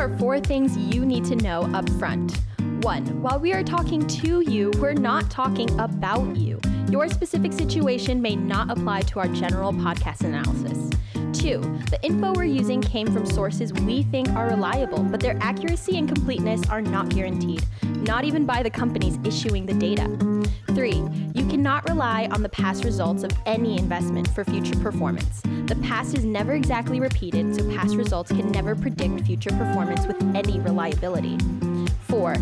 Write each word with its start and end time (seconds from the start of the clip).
are 0.00 0.16
four 0.16 0.40
things 0.40 0.78
you 0.78 1.04
need 1.04 1.26
to 1.26 1.36
know 1.36 1.60
up 1.74 1.86
front. 1.98 2.40
One, 2.82 3.20
while 3.20 3.38
we 3.38 3.52
are 3.52 3.62
talking 3.62 4.06
to 4.06 4.40
you, 4.40 4.70
we're 4.78 4.94
not 4.94 5.30
talking 5.30 5.68
about 5.78 6.34
you. 6.34 6.58
Your 6.88 7.06
specific 7.10 7.52
situation 7.52 8.22
may 8.22 8.34
not 8.34 8.70
apply 8.70 9.02
to 9.02 9.18
our 9.18 9.28
general 9.28 9.74
podcast 9.74 10.24
analysis. 10.24 10.88
Two, 11.38 11.60
the 11.90 11.98
info 12.02 12.32
we're 12.32 12.44
using 12.44 12.80
came 12.80 13.12
from 13.12 13.26
sources 13.26 13.74
we 13.74 14.04
think 14.04 14.30
are 14.30 14.48
reliable, 14.48 15.02
but 15.02 15.20
their 15.20 15.36
accuracy 15.42 15.98
and 15.98 16.08
completeness 16.08 16.66
are 16.70 16.80
not 16.80 17.10
guaranteed, 17.10 17.62
not 18.02 18.24
even 18.24 18.46
by 18.46 18.62
the 18.62 18.70
companies 18.70 19.18
issuing 19.24 19.66
the 19.66 19.74
data. 19.74 20.06
Three, 20.74 21.02
you 21.34 21.46
cannot 21.46 21.88
rely 21.88 22.28
on 22.30 22.42
the 22.42 22.48
past 22.48 22.84
results 22.84 23.22
of 23.22 23.30
any 23.46 23.78
investment 23.78 24.28
for 24.28 24.44
future 24.44 24.76
performance. 24.76 25.42
The 25.66 25.78
past 25.82 26.16
is 26.16 26.24
never 26.24 26.54
exactly 26.54 27.00
repeated, 27.00 27.54
so 27.54 27.68
past 27.74 27.96
results 27.96 28.30
can 28.30 28.50
never 28.50 28.74
predict 28.74 29.26
future 29.26 29.50
performance 29.50 30.06
with 30.06 30.20
any 30.34 30.60
reliability. 30.60 31.38
Four, 32.08 32.36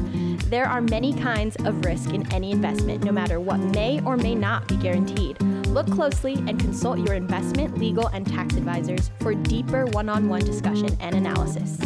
there 0.47 0.67
are 0.67 0.81
many 0.81 1.13
kinds 1.13 1.57
of 1.65 1.85
risk 1.85 2.15
in 2.15 2.31
any 2.33 2.53
investment, 2.53 3.05
no 3.05 3.13
matter 3.13 3.39
what 3.39 3.59
may 3.59 4.01
or 4.05 4.17
may 4.17 4.35
not 4.35 4.67
be 4.67 4.77
guaranteed. 4.77 5.41
Look 5.69 5.91
closely 5.91 6.35
and 6.35 6.59
consult 6.59 6.99
your 7.01 7.15
investment, 7.15 7.77
legal, 7.79 8.07
and 8.09 8.27
tax 8.27 8.55
advisors 8.55 9.11
for 9.21 9.35
deeper 9.35 9.85
one 9.87 10.09
on 10.09 10.29
one 10.29 10.45
discussion 10.45 10.97
and 11.01 11.15
analysis. 11.15 11.79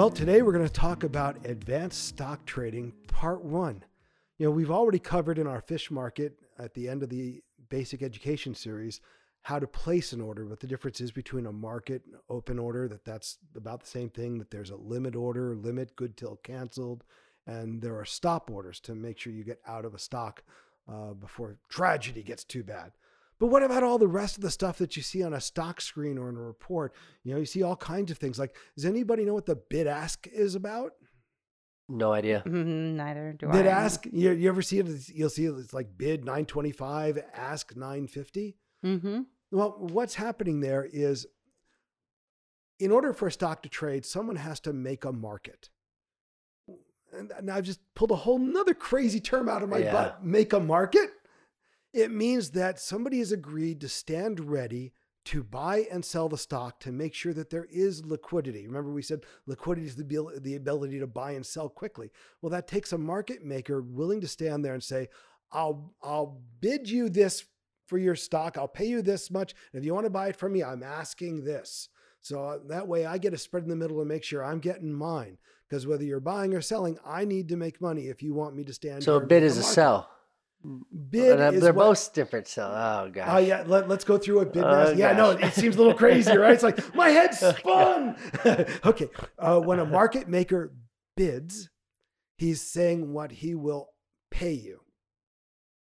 Well, 0.00 0.08
today 0.08 0.40
we're 0.40 0.54
going 0.54 0.66
to 0.66 0.72
talk 0.72 1.04
about 1.04 1.44
advanced 1.44 2.06
stock 2.06 2.46
trading, 2.46 2.94
part 3.06 3.44
one. 3.44 3.84
You 4.38 4.46
know, 4.46 4.50
we've 4.50 4.70
already 4.70 4.98
covered 4.98 5.38
in 5.38 5.46
our 5.46 5.60
fish 5.60 5.90
market 5.90 6.38
at 6.58 6.72
the 6.72 6.88
end 6.88 7.02
of 7.02 7.10
the 7.10 7.42
basic 7.68 8.02
education 8.02 8.54
series 8.54 9.02
how 9.42 9.58
to 9.58 9.66
place 9.66 10.14
an 10.14 10.22
order, 10.22 10.46
what 10.46 10.58
the 10.58 10.66
difference 10.66 11.02
is 11.02 11.12
between 11.12 11.44
a 11.44 11.52
market 11.52 12.00
open 12.30 12.58
order, 12.58 12.88
that 12.88 13.04
that's 13.04 13.36
about 13.54 13.80
the 13.80 13.88
same 13.88 14.08
thing, 14.08 14.38
that 14.38 14.50
there's 14.50 14.70
a 14.70 14.76
limit 14.76 15.14
order, 15.14 15.54
limit 15.54 15.94
good 15.96 16.16
till 16.16 16.36
canceled, 16.36 17.04
and 17.46 17.82
there 17.82 17.98
are 17.98 18.06
stop 18.06 18.50
orders 18.50 18.80
to 18.80 18.94
make 18.94 19.18
sure 19.18 19.34
you 19.34 19.44
get 19.44 19.60
out 19.66 19.84
of 19.84 19.92
a 19.92 19.98
stock 19.98 20.42
uh, 20.90 21.12
before 21.12 21.58
tragedy 21.68 22.22
gets 22.22 22.42
too 22.42 22.62
bad. 22.62 22.92
But 23.40 23.46
what 23.46 23.62
about 23.62 23.82
all 23.82 23.98
the 23.98 24.06
rest 24.06 24.36
of 24.36 24.42
the 24.42 24.50
stuff 24.50 24.78
that 24.78 24.96
you 24.96 25.02
see 25.02 25.22
on 25.24 25.32
a 25.34 25.40
stock 25.40 25.80
screen 25.80 26.18
or 26.18 26.28
in 26.28 26.36
a 26.36 26.40
report? 26.42 26.94
You 27.24 27.32
know, 27.32 27.40
you 27.40 27.46
see 27.46 27.62
all 27.62 27.74
kinds 27.74 28.10
of 28.10 28.18
things. 28.18 28.38
Like, 28.38 28.54
does 28.76 28.84
anybody 28.84 29.24
know 29.24 29.34
what 29.34 29.46
the 29.46 29.56
bid 29.56 29.86
ask 29.86 30.26
is 30.28 30.54
about? 30.54 30.92
No 31.88 32.12
idea. 32.12 32.42
Mm, 32.46 32.94
neither 32.94 33.32
do 33.36 33.46
Bid 33.46 33.56
I. 33.56 33.62
Bid 33.62 33.66
ask. 33.66 34.06
You, 34.12 34.30
you 34.32 34.48
ever 34.48 34.62
see 34.62 34.78
it? 34.78 35.08
You'll 35.08 35.30
see 35.30 35.46
it's 35.46 35.72
like 35.72 35.88
bid 35.96 36.20
925, 36.24 37.18
ask 37.34 37.74
950. 37.74 38.56
Mm-hmm. 38.84 39.20
Well, 39.50 39.74
what's 39.78 40.14
happening 40.14 40.60
there 40.60 40.86
is 40.92 41.26
in 42.78 42.92
order 42.92 43.12
for 43.12 43.26
a 43.26 43.32
stock 43.32 43.62
to 43.62 43.68
trade, 43.68 44.04
someone 44.06 44.36
has 44.36 44.60
to 44.60 44.72
make 44.72 45.04
a 45.04 45.12
market. 45.12 45.70
And 47.12 47.32
now 47.42 47.56
I've 47.56 47.64
just 47.64 47.80
pulled 47.96 48.12
a 48.12 48.16
whole 48.16 48.38
nother 48.38 48.74
crazy 48.74 49.18
term 49.18 49.48
out 49.48 49.62
of 49.62 49.68
my 49.68 49.78
Yeah. 49.78 49.92
butt. 49.92 50.24
Make 50.24 50.52
a 50.52 50.60
market. 50.60 51.10
It 51.92 52.10
means 52.10 52.50
that 52.50 52.78
somebody 52.78 53.18
has 53.18 53.32
agreed 53.32 53.80
to 53.80 53.88
stand 53.88 54.40
ready 54.40 54.92
to 55.26 55.42
buy 55.42 55.86
and 55.90 56.04
sell 56.04 56.28
the 56.28 56.38
stock 56.38 56.80
to 56.80 56.92
make 56.92 57.14
sure 57.14 57.34
that 57.34 57.50
there 57.50 57.66
is 57.70 58.06
liquidity. 58.06 58.66
Remember, 58.66 58.92
we 58.92 59.02
said 59.02 59.24
liquidity 59.46 59.86
is 59.86 59.96
the, 59.96 60.40
the 60.40 60.56
ability 60.56 60.98
to 60.98 61.06
buy 61.06 61.32
and 61.32 61.44
sell 61.44 61.68
quickly. 61.68 62.10
Well, 62.40 62.50
that 62.50 62.68
takes 62.68 62.92
a 62.92 62.98
market 62.98 63.44
maker 63.44 63.82
willing 63.82 64.20
to 64.22 64.28
stand 64.28 64.64
there 64.64 64.74
and 64.74 64.82
say, 64.82 65.08
I'll, 65.52 65.92
I'll 66.02 66.40
bid 66.60 66.88
you 66.88 67.08
this 67.08 67.44
for 67.86 67.98
your 67.98 68.16
stock. 68.16 68.56
I'll 68.56 68.68
pay 68.68 68.86
you 68.86 69.02
this 69.02 69.30
much. 69.30 69.54
And 69.72 69.80
if 69.80 69.84
you 69.84 69.92
want 69.92 70.06
to 70.06 70.10
buy 70.10 70.28
it 70.28 70.36
from 70.36 70.52
me, 70.52 70.62
I'm 70.62 70.82
asking 70.82 71.44
this. 71.44 71.88
So 72.22 72.44
uh, 72.44 72.58
that 72.68 72.86
way 72.86 73.04
I 73.04 73.18
get 73.18 73.34
a 73.34 73.38
spread 73.38 73.64
in 73.64 73.68
the 73.68 73.76
middle 73.76 73.98
to 73.98 74.04
make 74.04 74.24
sure 74.24 74.44
I'm 74.44 74.60
getting 74.60 74.92
mine. 74.92 75.38
Because 75.68 75.86
whether 75.86 76.04
you're 76.04 76.20
buying 76.20 76.54
or 76.54 76.60
selling, 76.60 76.98
I 77.04 77.24
need 77.24 77.48
to 77.48 77.56
make 77.56 77.80
money 77.80 78.08
if 78.08 78.22
you 78.22 78.34
want 78.34 78.56
me 78.56 78.64
to 78.64 78.72
stand 78.72 79.04
So 79.04 79.16
a 79.16 79.20
bid 79.20 79.42
is 79.42 79.56
a 79.56 79.62
sell. 79.62 80.10
Bid 81.10 81.54
is 81.54 81.62
They're 81.62 81.72
what- 81.72 81.86
both 81.86 82.12
different 82.12 82.46
sell. 82.46 82.70
Oh 82.70 83.10
god. 83.10 83.26
Oh 83.28 83.38
yeah, 83.38 83.64
let, 83.66 83.90
us 83.90 84.04
go 84.04 84.18
through 84.18 84.40
a 84.40 84.46
Bid 84.46 84.62
Oh. 84.64 84.92
Yeah, 84.92 85.12
no, 85.12 85.34
gosh. 85.34 85.56
it 85.56 85.60
seems 85.60 85.76
a 85.76 85.78
little 85.78 85.94
crazy, 85.94 86.36
right? 86.36 86.52
It's 86.52 86.62
like 86.62 86.94
my 86.94 87.08
head 87.08 87.34
spun. 87.34 88.16
okay, 88.84 89.08
uh, 89.38 89.60
when 89.60 89.78
a 89.78 89.86
market 89.86 90.28
maker 90.28 90.72
bids, 91.16 91.70
he's 92.36 92.60
saying 92.60 93.12
what 93.12 93.32
he 93.32 93.54
will 93.54 93.88
pay 94.30 94.52
you. 94.52 94.80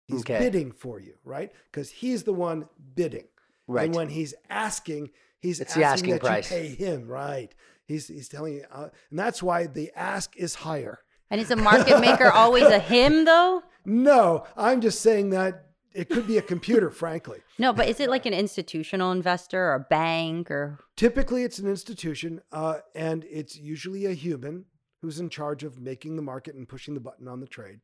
He's 0.05 0.21
Okay. 0.21 0.39
bidding 0.39 0.71
for 0.71 0.99
you, 0.99 1.15
right? 1.25 1.51
Because 1.71 1.89
he's 1.89 2.23
the 2.23 2.33
one 2.33 2.69
bidding. 2.95 3.27
Right. 3.67 3.87
And 3.87 3.95
when 3.95 4.09
he's 4.09 4.33
asking, 4.49 5.09
he's 5.39 5.59
asking, 5.59 5.83
asking 5.83 6.09
that 6.11 6.21
price. 6.21 6.49
you 6.51 6.57
pay 6.57 6.67
him, 6.67 7.07
right? 7.07 7.53
He's 7.87 8.07
he's 8.07 8.29
telling 8.29 8.53
you, 8.53 8.65
uh, 8.71 8.89
and 9.09 9.17
that's 9.19 9.41
why 9.41 9.65
the 9.67 9.91
ask 9.95 10.35
is 10.37 10.55
higher. 10.55 10.99
And 11.29 11.41
is 11.41 11.51
a 11.51 11.55
market 11.55 11.99
maker 11.99 12.31
always 12.31 12.63
a 12.65 12.79
him 12.79 13.25
though? 13.25 13.63
No, 13.85 14.45
I'm 14.55 14.81
just 14.81 15.01
saying 15.01 15.29
that 15.31 15.65
it 15.93 16.09
could 16.09 16.27
be 16.27 16.37
a 16.37 16.41
computer, 16.41 16.91
frankly. 16.91 17.39
No, 17.57 17.73
but 17.73 17.87
is 17.87 17.99
it 17.99 18.09
like 18.09 18.25
an 18.25 18.33
institutional 18.33 19.11
investor 19.11 19.59
or 19.69 19.73
a 19.75 19.79
bank 19.79 20.51
or 20.51 20.79
Typically, 20.95 21.43
it's 21.43 21.59
an 21.59 21.67
institution, 21.67 22.41
uh, 22.51 22.77
and 22.95 23.25
it's 23.29 23.57
usually 23.57 24.05
a 24.05 24.13
human 24.13 24.65
who's 25.01 25.19
in 25.19 25.29
charge 25.29 25.63
of 25.63 25.79
making 25.79 26.15
the 26.15 26.21
market 26.21 26.55
and 26.55 26.67
pushing 26.67 26.93
the 26.93 26.99
button 26.99 27.27
on 27.27 27.39
the 27.39 27.47
trade. 27.47 27.79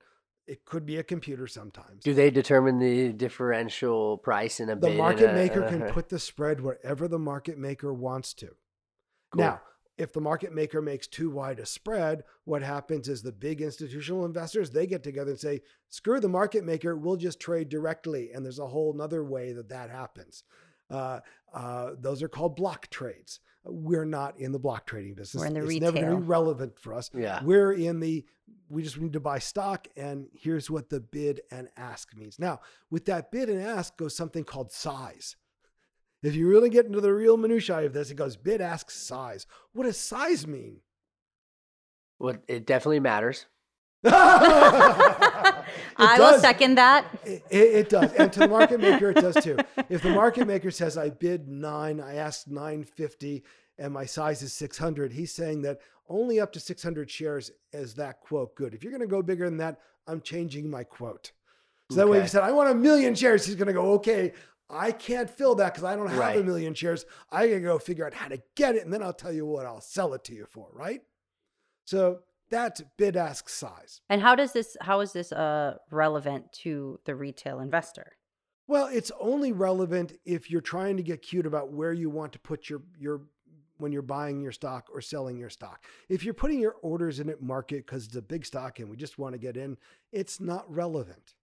It 0.45 0.65
could 0.65 0.85
be 0.85 0.97
a 0.97 1.03
computer 1.03 1.47
sometimes. 1.47 2.03
Do 2.03 2.13
they 2.13 2.29
determine 2.29 2.77
the 2.79 3.13
differential 3.13 4.17
price 4.17 4.59
in 4.59 4.69
a 4.69 4.75
the 4.75 4.81
bid? 4.81 4.89
and 4.89 4.97
market 4.97 5.29
a- 5.29 5.33
maker 5.33 5.61
and 5.63 5.75
a- 5.83 5.85
can 5.85 5.93
put 5.93 6.09
the 6.09 6.19
spread 6.19 6.59
wherever 6.61 7.07
the 7.07 7.19
market 7.19 7.57
maker 7.57 7.93
wants 7.93 8.33
to. 8.35 8.47
Cool. 9.31 9.43
Now, 9.43 9.61
if 9.97 10.11
the 10.11 10.21
market 10.21 10.53
maker 10.53 10.81
makes 10.81 11.07
too 11.07 11.29
wide 11.29 11.59
a 11.59 11.65
spread, 11.65 12.23
what 12.45 12.63
happens 12.63 13.07
is 13.07 13.21
the 13.21 13.31
big 13.31 13.61
institutional 13.61 14.25
investors 14.25 14.69
they 14.69 14.87
get 14.87 15.03
together 15.03 15.31
and 15.31 15.39
say, 15.39 15.61
"Screw 15.89 16.19
the 16.19 16.29
market 16.29 16.63
maker, 16.63 16.95
we'll 16.95 17.15
just 17.15 17.39
trade 17.39 17.69
directly." 17.69 18.31
And 18.31 18.43
there's 18.43 18.59
a 18.59 18.67
whole 18.67 18.93
nother 18.93 19.23
way 19.23 19.53
that 19.53 19.69
that 19.69 19.89
happens. 19.89 20.43
Uh, 20.89 21.19
uh, 21.53 21.91
those 21.99 22.23
are 22.23 22.27
called 22.27 22.55
block 22.55 22.89
trades. 22.89 23.39
We're 23.65 24.05
not 24.05 24.37
in 24.39 24.51
the 24.51 24.59
block 24.59 24.85
trading 24.85 25.13
business. 25.13 25.41
We're 25.41 25.47
in 25.47 25.53
the 25.53 25.63
it's 25.63 25.79
never 25.79 25.99
going 25.99 26.09
to 26.09 26.17
be 26.17 26.23
relevant 26.23 26.77
for 26.79 26.93
us. 26.93 27.09
Yeah. 27.13 27.43
We're 27.43 27.71
in 27.71 27.99
the 27.99 28.25
we 28.69 28.83
just 28.83 28.99
need 28.99 29.13
to 29.13 29.19
buy 29.19 29.39
stock, 29.39 29.87
and 29.95 30.27
here's 30.33 30.69
what 30.69 30.89
the 30.89 30.99
bid 30.99 31.41
and 31.51 31.69
ask 31.77 32.15
means. 32.15 32.39
Now, 32.39 32.59
with 32.89 33.05
that 33.05 33.31
bid 33.31 33.49
and 33.49 33.61
ask 33.61 33.95
goes 33.97 34.15
something 34.15 34.43
called 34.43 34.71
size. 34.71 35.35
If 36.23 36.35
you 36.35 36.47
really 36.47 36.69
get 36.69 36.85
into 36.85 37.01
the 37.01 37.13
real 37.13 37.35
minutiae 37.35 37.85
of 37.85 37.93
this, 37.93 38.09
it 38.09 38.15
goes 38.15 38.37
bid, 38.37 38.61
ask, 38.61 38.89
size. 38.89 39.45
What 39.73 39.83
does 39.83 39.97
size 39.97 40.47
mean? 40.47 40.77
Well, 42.17 42.37
it 42.47 42.65
definitely 42.65 43.01
matters. 43.01 43.45
I 44.05 45.65
will 45.97 46.39
second 46.39 46.75
that. 46.75 47.05
It, 47.25 47.43
it, 47.49 47.57
it 47.57 47.89
does. 47.89 48.13
And 48.13 48.31
to 48.33 48.39
the 48.39 48.47
market 48.47 48.79
maker, 48.79 49.11
it 49.11 49.15
does 49.15 49.35
too. 49.43 49.57
If 49.89 50.01
the 50.01 50.09
market 50.09 50.47
maker 50.47 50.71
says, 50.71 50.97
I 50.97 51.09
bid 51.09 51.47
nine, 51.47 51.99
I 51.99 52.15
asked 52.15 52.47
950, 52.47 53.43
and 53.77 53.93
my 53.93 54.05
size 54.05 54.41
is 54.41 54.53
600, 54.53 55.11
he's 55.11 55.33
saying 55.33 55.61
that 55.63 55.79
only 56.09 56.39
up 56.39 56.51
to 56.53 56.59
600 56.59 57.09
shares 57.09 57.51
is 57.71 57.95
that 57.95 58.21
quote 58.21 58.55
good. 58.55 58.73
If 58.73 58.83
you're 58.83 58.91
going 58.91 59.01
to 59.01 59.07
go 59.07 59.21
bigger 59.21 59.45
than 59.45 59.57
that, 59.57 59.79
I'm 60.07 60.21
changing 60.21 60.69
my 60.69 60.83
quote. 60.83 61.31
So 61.89 61.97
that 61.97 62.07
way, 62.07 62.17
if 62.17 62.23
he 62.23 62.29
said, 62.29 62.43
I 62.43 62.51
want 62.51 62.71
a 62.71 62.75
million 62.75 63.13
shares, 63.13 63.45
he's 63.45 63.55
going 63.55 63.67
to 63.67 63.73
go, 63.73 63.91
okay, 63.93 64.33
I 64.69 64.91
can't 64.91 65.29
fill 65.29 65.55
that 65.55 65.73
because 65.73 65.83
I 65.83 65.95
don't 65.95 66.07
have 66.07 66.35
a 66.35 66.43
million 66.43 66.73
shares. 66.73 67.05
I 67.31 67.47
got 67.47 67.53
to 67.55 67.59
go 67.61 67.79
figure 67.79 68.05
out 68.05 68.13
how 68.13 68.27
to 68.27 68.41
get 68.55 68.75
it, 68.75 68.83
and 68.83 68.93
then 68.93 69.03
I'll 69.03 69.13
tell 69.13 69.33
you 69.33 69.45
what 69.45 69.65
I'll 69.65 69.81
sell 69.81 70.13
it 70.13 70.23
to 70.25 70.33
you 70.33 70.45
for, 70.45 70.69
right? 70.73 71.01
So 71.85 72.19
that's 72.49 72.81
bid 72.97 73.17
ask 73.17 73.49
size. 73.49 74.01
And 74.09 74.21
how 74.21 74.35
does 74.35 74.53
this 74.53 74.77
how 74.81 75.01
is 75.01 75.13
this 75.13 75.31
uh 75.31 75.77
relevant 75.91 76.51
to 76.63 76.99
the 77.05 77.15
retail 77.15 77.59
investor? 77.59 78.13
Well, 78.67 78.87
it's 78.87 79.11
only 79.19 79.51
relevant 79.51 80.13
if 80.23 80.49
you're 80.49 80.61
trying 80.61 80.97
to 80.97 81.03
get 81.03 81.21
cute 81.21 81.45
about 81.45 81.73
where 81.73 81.93
you 81.93 82.09
want 82.09 82.33
to 82.33 82.39
put 82.39 82.69
your 82.69 82.83
your 82.97 83.21
when 83.77 83.91
you're 83.91 84.01
buying 84.01 84.39
your 84.39 84.51
stock 84.51 84.87
or 84.93 85.01
selling 85.01 85.37
your 85.37 85.49
stock. 85.49 85.83
If 86.09 86.23
you're 86.23 86.33
putting 86.33 86.59
your 86.59 86.75
orders 86.81 87.19
in 87.19 87.29
at 87.29 87.41
market 87.41 87.85
because 87.85 88.05
it's 88.05 88.15
a 88.15 88.21
big 88.21 88.45
stock 88.45 88.79
and 88.79 88.89
we 88.89 88.95
just 88.95 89.17
want 89.17 89.33
to 89.33 89.39
get 89.39 89.57
in, 89.57 89.77
it's 90.11 90.39
not 90.39 90.71
relevant. 90.71 91.33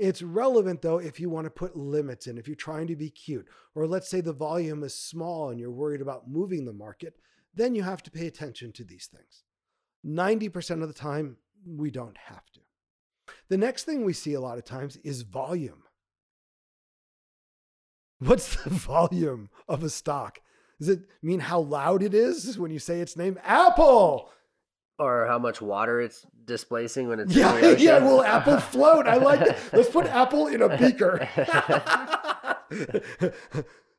It's 0.00 0.22
relevant 0.22 0.80
though 0.80 0.96
if 0.96 1.20
you 1.20 1.28
want 1.28 1.44
to 1.44 1.50
put 1.50 1.76
limits 1.76 2.26
in, 2.26 2.38
if 2.38 2.48
you're 2.48 2.56
trying 2.56 2.86
to 2.86 2.96
be 2.96 3.10
cute, 3.10 3.46
or 3.74 3.86
let's 3.86 4.08
say 4.08 4.22
the 4.22 4.32
volume 4.32 4.82
is 4.82 4.94
small 4.94 5.50
and 5.50 5.60
you're 5.60 5.70
worried 5.70 6.00
about 6.00 6.26
moving 6.26 6.64
the 6.64 6.72
market, 6.72 7.16
then 7.54 7.74
you 7.74 7.82
have 7.82 8.02
to 8.04 8.10
pay 8.10 8.26
attention 8.26 8.72
to 8.72 8.84
these 8.84 9.06
things. 9.06 9.44
90% 10.06 10.82
of 10.82 10.88
the 10.88 10.94
time, 10.94 11.36
we 11.66 11.90
don't 11.90 12.16
have 12.16 12.50
to. 12.54 12.60
The 13.50 13.58
next 13.58 13.84
thing 13.84 14.02
we 14.02 14.14
see 14.14 14.32
a 14.32 14.40
lot 14.40 14.56
of 14.56 14.64
times 14.64 14.96
is 15.04 15.20
volume. 15.20 15.82
What's 18.20 18.62
the 18.62 18.70
volume 18.70 19.50
of 19.68 19.82
a 19.82 19.90
stock? 19.90 20.40
Does 20.78 20.88
it 20.88 21.00
mean 21.22 21.40
how 21.40 21.60
loud 21.60 22.02
it 22.02 22.14
is 22.14 22.58
when 22.58 22.70
you 22.70 22.78
say 22.78 23.00
its 23.00 23.18
name? 23.18 23.38
Apple. 23.44 24.30
Or 25.00 25.26
how 25.26 25.38
much 25.38 25.62
water 25.62 26.00
it's 26.02 26.26
displacing 26.44 27.08
when 27.08 27.20
it's 27.20 27.32
in 27.32 27.38
Yeah, 27.38 27.52
the 27.60 27.66
ocean. 27.68 27.82
yeah. 27.82 27.98
Will 28.04 28.22
Apple 28.22 28.58
float? 28.58 29.06
I 29.06 29.16
like 29.16 29.40
that. 29.40 29.58
Let's 29.72 29.88
put 29.88 30.04
Apple 30.22 30.46
in 30.48 30.60
a 30.60 30.76
beaker. 30.76 31.26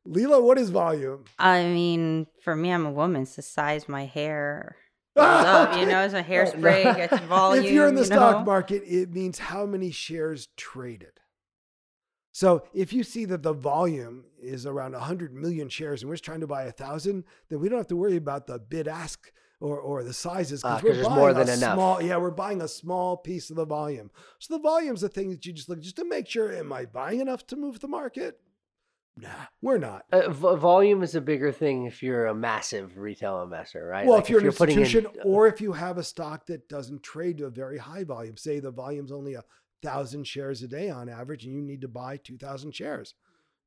Lila, 0.06 0.42
what 0.42 0.57
is 0.57 0.69
volume? 0.69 1.25
I 1.38 1.63
mean, 1.65 2.27
for 2.44 2.56
me, 2.56 2.71
I'm 2.71 2.86
a 2.86 2.92
woman. 2.92 3.24
It's 3.24 3.36
the 3.36 3.42
size 3.42 3.88
my 3.89 4.06
hair. 4.06 4.75
goes 5.15 5.25
up, 5.25 5.77
you 5.77 5.86
know, 5.86 6.01
it's 6.03 6.13
a 6.13 6.24
hairspray 6.24 6.95
gets 6.95 7.19
volume. 7.25 7.65
if 7.65 7.71
you're 7.71 7.88
in 7.88 7.95
the 7.95 8.01
you 8.01 8.06
stock 8.06 8.39
know? 8.39 8.45
market, 8.45 8.83
it 8.86 9.12
means 9.12 9.39
how 9.39 9.65
many 9.65 9.92
shares 9.92 10.48
traded. 10.57 11.19
So 12.31 12.63
if 12.74 12.94
you 12.94 13.03
see 13.03 13.25
that 13.25 13.44
the 13.44 13.53
volume 13.53 14.24
is 14.42 14.65
around 14.65 14.94
100 14.94 15.33
million 15.33 15.68
shares 15.68 16.01
and 16.01 16.09
we're 16.09 16.15
just 16.15 16.24
trying 16.25 16.39
to 16.42 16.48
buy 16.48 16.63
a 16.63 16.71
thousand, 16.71 17.25
then 17.50 17.59
we 17.59 17.68
don't 17.69 17.77
have 17.77 17.88
to 17.88 17.98
worry 17.98 18.15
about 18.15 18.48
the 18.48 18.57
bid 18.57 18.88
ask 18.88 19.31
or, 19.62 19.80
or 19.80 20.04
the 20.04 20.12
sizes 20.13 20.62
because 20.62 20.75
'cause 20.81 20.84
we're 20.84 20.94
there's 20.96 21.08
buying 21.08 21.19
more 21.19 21.30
a 21.30 21.34
than 21.34 21.50
enough. 21.50 21.75
small. 21.75 22.02
Yeah, 22.02 22.18
we're 22.18 22.31
buying 22.31 22.62
a 22.62 22.68
small 22.68 23.16
piece 23.16 23.50
of 23.50 23.56
the 23.56 23.66
volume. 23.66 24.12
So 24.40 24.56
the 24.58 24.62
volume's 24.62 25.02
the 25.02 25.10
thing 25.10 25.30
that 25.30 25.46
you 25.46 25.54
just 25.54 25.69
look 25.69 25.80
just 25.80 25.96
to 25.98 26.04
make 26.06 26.28
sure: 26.28 26.52
am 26.52 26.74
I 26.74 26.86
buying 26.86 27.22
enough 27.22 27.48
to 27.48 27.56
move 27.56 27.80
the 27.80 27.88
market? 27.88 28.40
Nah, 29.18 29.28
we're 29.62 29.78
not. 29.78 30.06
Uh, 30.12 30.30
v- 30.30 30.56
volume 30.56 31.04
is 31.04 31.16
a 31.16 31.22
bigger 31.22 31.52
thing 31.52 31.86
if 31.86 32.02
you're 32.02 32.28
a 32.28 32.34
massive 32.34 32.98
retail 32.98 33.44
investor, 33.44 33.86
right? 33.86 34.06
Well, 34.06 34.16
Like, 34.16 34.24
if 34.24 34.30
you're 34.30 34.40
an 34.40 34.52
putting 34.54 34.78
in- 34.78 34.81
uh, 34.84 34.86
institution, 34.86 35.22
or 35.24 35.48
if 35.48 35.60
you 35.62 35.74
have 35.74 35.98
a 35.98 36.04
stock 36.04 36.46
that 36.48 36.68
doesn't 36.69 37.04
trade 37.04 37.38
to 37.40 37.46
a 37.46 37.50
very 37.50 37.78
high 37.78 38.04
volume, 38.06 38.38
say 38.38 38.60
the 38.60 38.72
volume's 38.72 39.12
only 39.12 39.34
a 39.36 39.44
thousand 39.84 40.25
shares 40.25 40.63
a 40.63 40.68
day 40.68 40.90
on 40.90 41.10
average, 41.10 41.46
and 41.46 41.54
you 41.54 41.62
need 41.62 41.81
to 41.81 41.88
buy 41.88 42.18
two 42.18 42.38
thousand 42.38 42.74
shares, 42.74 43.13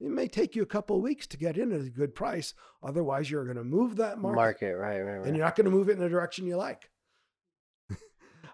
it 0.00 0.10
may 0.10 0.28
take 0.28 0.54
you 0.54 0.62
a 0.62 0.66
couple 0.66 0.96
of 0.96 1.02
weeks 1.02 1.26
to 1.28 1.36
get 1.36 1.56
in 1.56 1.72
at 1.72 1.80
a 1.80 1.90
good 1.90 2.14
price. 2.14 2.54
Otherwise, 2.82 3.30
you're 3.30 3.44
going 3.44 3.56
to 3.56 3.64
move 3.64 3.96
that 3.96 4.18
market, 4.18 4.36
market, 4.36 4.74
right, 4.74 5.00
right, 5.00 5.18
right. 5.18 5.26
and 5.26 5.36
you're 5.36 5.44
not 5.44 5.56
going 5.56 5.64
to 5.66 5.70
move 5.70 5.88
it 5.88 5.92
in 5.92 6.00
the 6.00 6.08
direction 6.08 6.46
you 6.46 6.56
like. 6.56 6.90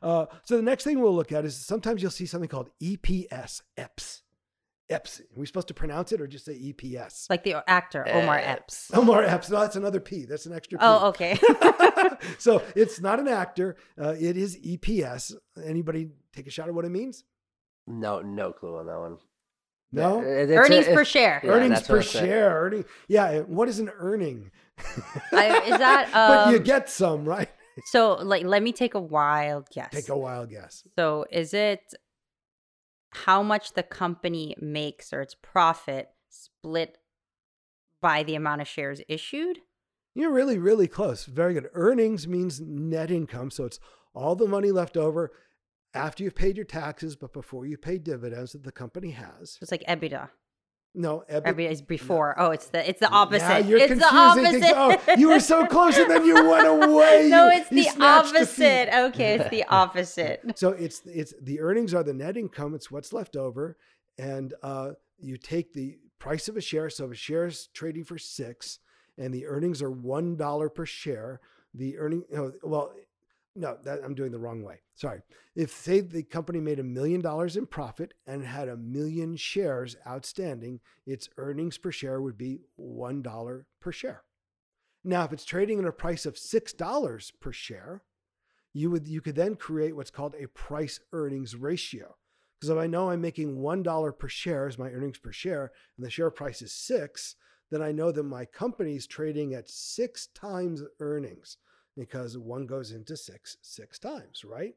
uh, 0.03 0.27
so 0.45 0.57
the 0.57 0.63
next 0.63 0.85
thing 0.85 1.01
we'll 1.01 1.15
look 1.15 1.33
at 1.33 1.45
is 1.45 1.57
sometimes 1.57 2.03
you'll 2.03 2.11
see 2.11 2.27
something 2.27 2.49
called 2.49 2.71
EPS, 2.83 3.63
EPS, 3.79 4.23
EPS. 4.91 5.21
Are 5.21 5.25
we 5.37 5.47
supposed 5.47 5.69
to 5.69 5.75
pronounce 5.75 6.13
it 6.13 6.21
or 6.21 6.27
just 6.27 6.45
say 6.45 6.55
EPS? 6.55 7.31
Like 7.31 7.45
the 7.45 7.63
actor, 7.69 8.07
Omar 8.09 8.39
Uh, 8.39 8.43
Epps. 8.43 8.91
Omar 8.93 9.23
Epps. 9.23 9.51
No, 9.51 9.61
that's 9.61 9.77
another 9.77 10.01
P. 10.01 10.25
That's 10.25 10.47
an 10.47 10.53
extra 10.53 10.79
P. 10.79 10.85
Oh, 10.87 11.09
okay. 11.09 11.39
so 12.39 12.63
it's 12.75 13.01
not 13.01 13.21
an 13.21 13.29
actor. 13.29 13.77
Uh, 14.01 14.15
it 14.19 14.37
is 14.37 14.57
EPS. 14.59 15.35
Anybody 15.65 16.11
take 16.33 16.47
a 16.47 16.51
shot 16.51 16.69
at 16.69 16.75
what 16.75 16.85
it 16.85 16.91
means? 16.91 17.25
no, 17.87 18.21
no 18.21 18.53
clue 18.53 18.77
on 18.77 18.87
that 18.87 18.99
one. 18.99 19.19
No. 19.93 20.19
Uh, 20.21 20.23
it's 20.25 20.53
a- 20.53 20.57
Earnings 20.57 20.87
per 20.87 21.05
share. 21.05 21.41
Yeah, 21.43 21.51
Earnings 21.51 21.83
per 21.83 22.03
share. 22.03 22.51
Earning. 22.65 22.85
Yeah. 23.09 23.41
What 23.41 23.69
is 23.69 23.79
an 23.81 23.91
earning? 23.99 24.51
I- 25.33 25.63
is 25.67 25.79
that, 25.79 26.11
but 26.13 26.51
you 26.51 26.59
um, 26.59 26.63
get 26.63 26.89
some, 26.89 27.25
right? 27.25 27.49
So, 27.87 28.15
like, 28.15 28.45
let 28.45 28.63
me 28.63 28.73
take 28.73 28.95
a 28.95 29.01
wild 29.01 29.69
guess. 29.71 29.91
Take 29.93 30.09
a 30.09 30.17
wild 30.17 30.51
guess. 30.51 30.85
So, 30.99 31.25
is 31.31 31.55
it 31.55 31.95
how 33.13 33.43
much 33.43 33.73
the 33.73 33.83
company 33.83 34.55
makes 34.61 35.13
or 35.13 35.21
its 35.21 35.35
profit 35.35 36.11
split 36.29 36.99
by 38.01 38.23
the 38.23 38.35
amount 38.35 38.61
of 38.61 38.69
shares 38.69 39.01
issued? 39.09 39.61
You're 40.15 40.33
really, 40.33 40.59
really 40.59 40.89
close. 40.89 41.25
Very 41.25 41.55
good. 41.55 41.69
Earnings 41.73 42.27
means 42.27 42.61
net 42.61 43.11
income. 43.11 43.51
So 43.51 43.65
it's 43.65 43.79
all 44.15 44.35
the 44.35 44.47
money 44.49 44.71
left 44.73 44.97
over 44.97 45.31
after 45.95 46.23
you've 46.25 46.35
paid 46.35 46.57
your 46.57 46.65
taxes, 46.67 47.17
but 47.17 47.33
before 47.33 47.67
you 47.67 47.77
pay 47.77 47.99
dividends 47.99 48.53
that 48.53 48.63
the 48.65 48.73
company 48.73 49.11
has. 49.11 49.59
It's 49.61 49.71
like 49.71 49.85
EBITDA. 49.89 50.29
No, 50.93 51.23
EBIT, 51.31 51.45
EBITDA 51.45 51.71
is 51.71 51.83
before. 51.83 52.35
Oh, 52.37 52.51
it's 52.51 52.67
the 52.69 52.89
it's 52.89 52.99
the 52.99 53.09
opposite. 53.09 53.47
Now 53.47 53.57
you're 53.59 53.79
it's 53.79 53.89
the 53.91 54.01
things. 54.01 54.65
opposite. 54.65 54.73
Oh, 55.09 55.15
you 55.17 55.29
were 55.29 55.39
so 55.39 55.65
close 55.67 55.97
and 55.97 56.11
then 56.11 56.25
you 56.25 56.35
went 56.35 56.67
away. 56.85 57.29
no, 57.31 57.49
You- 57.49 57.61
it's 57.61 57.71
you 57.71 57.85
the 57.95 58.05
opposite. 58.05 58.89
Okay, 59.07 59.35
it's 59.35 59.51
the 59.51 59.65
opposite. 59.69 60.41
So 60.57 60.71
it's 60.71 61.03
it's 61.07 61.33
the 61.41 61.61
earnings 61.61 61.95
are 61.95 62.03
the 62.03 62.13
net 62.15 62.37
income. 62.37 62.75
It's 62.75 62.91
what's 62.91 63.13
left 63.13 63.37
over, 63.37 63.77
and 64.19 64.53
uh, 64.65 64.93
you 65.21 65.37
take 65.37 65.73
the 65.75 65.99
price 66.19 66.49
of 66.49 66.57
a 66.57 66.61
share. 66.61 66.91
So 66.91 67.05
if 67.05 67.13
a 67.13 67.15
share 67.15 67.47
is 67.47 67.69
trading 67.73 68.03
for 68.03 68.19
six, 68.19 68.81
and 69.17 69.33
the 69.33 69.47
earnings 69.47 69.83
are 69.83 69.93
one 69.93 70.35
dollar 70.37 70.69
per 70.69 70.87
share, 70.87 71.41
the 71.73 71.99
earning. 71.99 72.25
Oh, 72.37 72.51
well, 72.65 72.93
no, 73.57 73.77
that, 73.85 74.01
I'm 74.05 74.15
doing 74.15 74.33
the 74.33 74.39
wrong 74.39 74.63
way. 74.63 74.81
Sorry. 74.95 75.23
If 75.57 75.73
say 75.73 76.01
the 76.01 76.23
company 76.23 76.61
made 76.61 76.79
a 76.79 76.85
million 76.85 77.21
dollars 77.21 77.57
in 77.57 77.67
profit 77.67 78.15
and 78.27 78.45
had 78.45 78.69
a 78.69 78.77
million 78.77 79.37
shares 79.37 79.97
outstanding, 80.07 80.81
its 81.07 81.29
earnings 81.37 81.77
per 81.77 81.91
share 81.91 82.21
would 82.21 82.39
be 82.39 82.61
one 82.77 83.23
dollar 83.23 83.67
per 83.81 83.93
share. 83.93 84.23
Now, 85.03 85.25
if 85.25 85.33
it's 85.33 85.45
trading 85.45 85.79
at 85.79 85.85
a 85.85 85.93
price 85.93 86.27
of 86.27 86.39
six 86.39 86.73
dollars 86.73 87.33
per 87.41 87.53
share, 87.53 88.03
you 88.73 88.91
would 88.91 89.09
you 89.09 89.21
could 89.21 89.35
then 89.35 89.57
create 89.57 89.97
what's 89.97 90.11
called 90.11 90.35
a 90.39 90.47
price 90.49 91.01
earnings 91.13 91.57
ratio. 91.57 92.17
Because 92.59 92.71
if 92.71 92.79
I 92.79 92.87
know 92.87 93.11
I'm 93.11 93.21
making 93.21 93.59
one 93.59 93.83
dollar 93.83 94.13
per 94.13 94.29
share 94.29 94.69
as 94.69 94.79
my 94.79 94.91
earnings 94.91 95.19
per 95.19 95.33
share, 95.33 95.73
and 95.97 96.07
the 96.07 96.11
share 96.11 96.31
price 96.31 96.63
is 96.63 96.73
six, 96.73 97.35
then 97.71 97.83
I 97.83 97.91
know 97.91 98.13
that 98.13 98.23
my 98.23 98.45
company's 98.45 99.07
trading 99.07 99.55
at 99.55 99.69
six 99.69 100.29
times 100.35 100.83
earnings 101.01 101.57
because 102.01 102.39
one 102.39 102.65
goes 102.65 102.93
into 102.93 103.15
six 103.15 103.59
six 103.61 103.99
times, 103.99 104.43
right? 104.43 104.75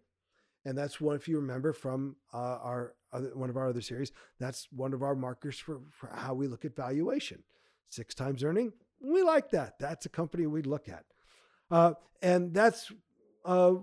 And 0.65 0.77
that's 0.77 0.99
one, 0.99 1.15
if 1.15 1.27
you 1.27 1.37
remember 1.37 1.71
from 1.71 2.17
uh, 2.33 2.57
our 2.61 2.95
other, 3.13 3.31
one 3.33 3.49
of 3.49 3.55
our 3.55 3.69
other 3.69 3.81
series, 3.81 4.11
that's 4.39 4.67
one 4.71 4.93
of 4.93 5.01
our 5.01 5.15
markers 5.15 5.57
for, 5.57 5.79
for 5.89 6.09
how 6.13 6.33
we 6.33 6.47
look 6.47 6.65
at 6.65 6.75
valuation. 6.75 7.43
Six 7.87 8.13
times 8.13 8.43
earning, 8.43 8.73
we 9.01 9.23
like 9.23 9.51
that. 9.51 9.79
That's 9.79 10.05
a 10.05 10.09
company 10.09 10.47
we'd 10.47 10.65
look 10.65 10.89
at. 10.89 11.05
Uh, 11.71 11.93
and 12.21 12.53
that's 12.53 12.91
uh, 13.45 13.75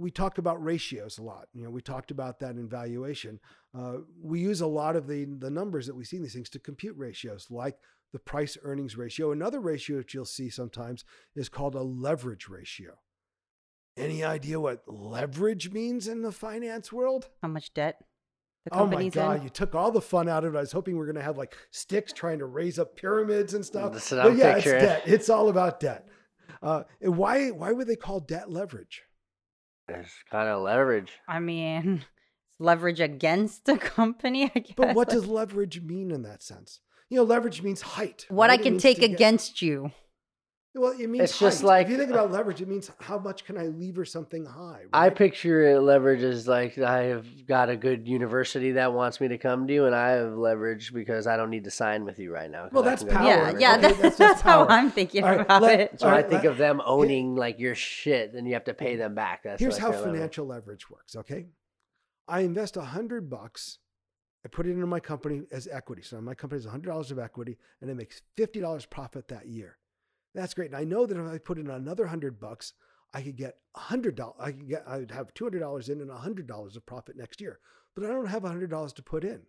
we 0.00 0.10
talk 0.10 0.38
about 0.38 0.62
ratios 0.64 1.18
a 1.18 1.22
lot. 1.22 1.48
You 1.52 1.64
know, 1.64 1.70
we 1.70 1.82
talked 1.82 2.10
about 2.10 2.40
that 2.40 2.56
in 2.56 2.68
valuation. 2.68 3.38
Uh, 3.76 3.98
we 4.22 4.40
use 4.40 4.60
a 4.60 4.66
lot 4.66 4.96
of 4.96 5.06
the 5.06 5.24
the 5.24 5.50
numbers 5.50 5.86
that 5.86 5.94
we 5.96 6.04
see 6.04 6.16
in 6.16 6.22
these 6.22 6.32
things 6.34 6.50
to 6.50 6.58
compute 6.58 6.96
ratios, 6.96 7.46
like 7.50 7.76
the 8.12 8.18
price 8.18 8.56
earnings 8.62 8.96
ratio. 8.96 9.30
Another 9.32 9.60
ratio 9.60 9.98
that 9.98 10.14
you'll 10.14 10.24
see 10.24 10.48
sometimes 10.50 11.04
is 11.36 11.48
called 11.48 11.74
a 11.74 11.82
leverage 11.82 12.48
ratio. 12.48 12.98
Any 13.96 14.24
idea 14.24 14.58
what 14.58 14.82
leverage 14.86 15.70
means 15.70 16.08
in 16.08 16.22
the 16.22 16.32
finance 16.32 16.92
world? 16.92 17.28
How 17.42 17.48
much 17.48 17.74
debt 17.74 18.02
the 18.64 18.72
Oh 18.74 18.78
my 18.86 18.92
company's 18.92 19.14
god, 19.14 19.36
in? 19.38 19.42
you 19.44 19.48
took 19.50 19.74
all 19.74 19.90
the 19.90 20.00
fun 20.00 20.28
out 20.28 20.44
of 20.44 20.54
it. 20.54 20.58
I 20.58 20.60
was 20.60 20.72
hoping 20.72 20.96
we 20.96 21.02
are 21.02 21.06
gonna 21.12 21.22
have 21.24 21.36
like 21.38 21.54
sticks 21.70 22.12
trying 22.12 22.38
to 22.38 22.46
raise 22.46 22.78
up 22.78 22.96
pyramids 22.96 23.54
and 23.54 23.64
stuff. 23.64 23.92
That's 23.92 24.10
what 24.10 24.22
But 24.22 24.30
I'm 24.32 24.38
yeah, 24.38 24.54
picturing. 24.54 24.76
it's 24.76 24.84
debt. 24.84 25.02
It's 25.06 25.28
all 25.28 25.48
about 25.48 25.80
debt. 25.80 26.06
Uh, 26.62 26.82
and 27.00 27.16
why 27.16 27.50
why 27.50 27.72
would 27.72 27.86
they 27.86 27.96
call 27.96 28.20
debt 28.20 28.50
leverage? 28.50 29.02
It's 29.90 30.12
kind 30.30 30.48
of 30.48 30.62
leverage. 30.62 31.12
I 31.28 31.40
mean, 31.40 32.04
leverage 32.58 33.00
against 33.00 33.64
the 33.64 33.76
company. 33.96 34.50
I 34.54 34.58
guess. 34.60 34.74
But 34.76 34.94
what 34.94 35.08
does 35.08 35.26
leverage 35.26 35.80
mean 35.82 36.10
in 36.10 36.22
that 36.22 36.42
sense? 36.42 36.80
You 37.08 37.16
know, 37.18 37.24
leverage 37.24 37.62
means 37.62 37.80
height. 37.80 38.26
what 38.28 38.50
I 38.50 38.54
right? 38.54 38.60
It 38.60 38.62
can 38.62 38.78
take 38.78 38.96
to 39.00 39.08
get- 39.08 39.14
against 39.14 39.60
you? 39.62 39.90
Well, 40.72 40.92
it 40.92 41.08
means 41.10 41.24
It's 41.24 41.38
just 41.38 41.64
like- 41.64 41.86
if 41.86 41.90
you 41.90 41.98
think 41.98 42.10
about 42.10 42.28
uh, 42.30 42.32
leverage, 42.32 42.62
it 42.62 42.68
means 42.68 42.92
how 43.00 43.18
much 43.18 43.44
can 43.44 43.58
I 43.58 43.66
lever 43.66 44.04
something 44.04 44.44
high. 44.44 44.84
I 44.92 45.10
picture 45.10 45.66
it 45.68 45.80
leverage 45.80 46.22
as 46.22 46.46
like 46.46 46.78
I 46.78 47.04
have 47.06 47.26
got 47.46 47.68
a 47.68 47.76
good 47.76 48.06
university 48.06 48.70
that 48.72 48.92
wants 48.92 49.20
me 49.20 49.26
to 49.28 49.38
come 49.38 49.66
to, 49.66 49.72
you, 49.74 49.86
and 49.86 49.96
I 49.96 50.10
have 50.10 50.34
leverage 50.34 50.94
because 50.94 51.26
I 51.26 51.36
don't 51.36 51.50
need 51.50 51.64
to 51.64 51.72
sign 51.72 52.04
with 52.04 52.20
you 52.20 52.32
right 52.32 52.48
now. 52.48 52.68
Well, 52.70 52.84
I 52.84 52.90
that's 52.90 53.02
can 53.02 53.12
power. 53.12 53.24
Yeah, 53.26 53.36
university. 53.50 53.60
yeah, 53.62 53.76
that's, 53.78 53.82
that's- 53.96 54.00
that's, 54.02 54.16
that's 54.18 54.40
how. 54.42 54.66
I'm 54.68 54.92
thinking 54.92 55.24
All 55.24 55.30
right, 55.30 55.40
about 55.40 55.62
let- 55.62 55.80
it. 55.80 56.00
So 56.00 56.06
All 56.08 56.14
I 56.14 56.22
think 56.22 56.44
let- 56.44 56.52
of 56.52 56.56
them 56.58 56.80
owning 56.84 57.34
like 57.34 57.58
your 57.58 57.74
shit, 57.74 58.32
then 58.32 58.46
you 58.46 58.52
have 58.54 58.64
to 58.64 58.74
pay 58.74 58.94
them 58.94 59.16
back. 59.16 59.42
That's 59.42 59.60
Here's 59.60 59.76
how 59.76 59.90
their 59.90 59.98
leverage. 59.98 60.14
financial 60.14 60.46
leverage 60.46 60.88
works. 60.88 61.16
Okay, 61.16 61.46
I 62.28 62.40
invest 62.42 62.76
a 62.76 62.82
hundred 62.82 63.28
bucks. 63.28 63.78
I 64.44 64.48
put 64.48 64.66
it 64.66 64.70
into 64.70 64.86
my 64.86 65.00
company 65.00 65.42
as 65.50 65.66
equity. 65.70 66.02
So 66.02 66.20
my 66.20 66.34
company 66.34 66.62
has 66.62 66.70
hundred 66.70 66.90
dollars 66.90 67.10
of 67.10 67.18
equity, 67.18 67.58
and 67.80 67.90
it 67.90 67.94
makes 67.96 68.22
fifty 68.36 68.60
dollars 68.60 68.86
profit 68.86 69.26
that 69.28 69.48
year. 69.48 69.76
That's 70.34 70.54
great. 70.54 70.70
And 70.70 70.76
I 70.76 70.84
know 70.84 71.06
that 71.06 71.18
if 71.18 71.26
I 71.26 71.38
put 71.38 71.58
in 71.58 71.70
another 71.70 72.06
hundred 72.06 72.38
bucks, 72.38 72.72
I 73.12 73.22
could 73.22 73.36
get 73.36 73.56
a 73.74 73.80
hundred 73.80 74.14
dollars. 74.14 74.36
I 74.38 74.52
could 74.52 74.68
get. 74.68 74.84
I 74.86 74.98
would 74.98 75.10
have 75.10 75.34
two 75.34 75.44
hundred 75.44 75.60
dollars 75.60 75.88
in 75.88 76.00
and 76.00 76.10
a 76.10 76.16
hundred 76.16 76.46
dollars 76.46 76.76
of 76.76 76.86
profit 76.86 77.16
next 77.16 77.40
year. 77.40 77.58
But 77.94 78.04
I 78.04 78.08
don't 78.08 78.26
have 78.26 78.44
a 78.44 78.48
hundred 78.48 78.70
dollars 78.70 78.92
to 78.94 79.02
put 79.02 79.24
in. 79.24 79.42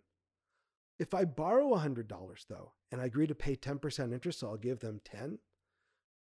If 0.98 1.14
I 1.14 1.24
borrow 1.24 1.72
a 1.74 1.78
hundred 1.78 2.08
dollars 2.08 2.46
though, 2.48 2.72
and 2.90 3.00
I 3.00 3.06
agree 3.06 3.26
to 3.26 3.34
pay 3.34 3.54
ten 3.54 3.78
percent 3.78 4.12
interest, 4.12 4.40
so 4.40 4.48
I'll 4.48 4.56
give 4.56 4.80
them 4.80 5.00
ten. 5.04 5.38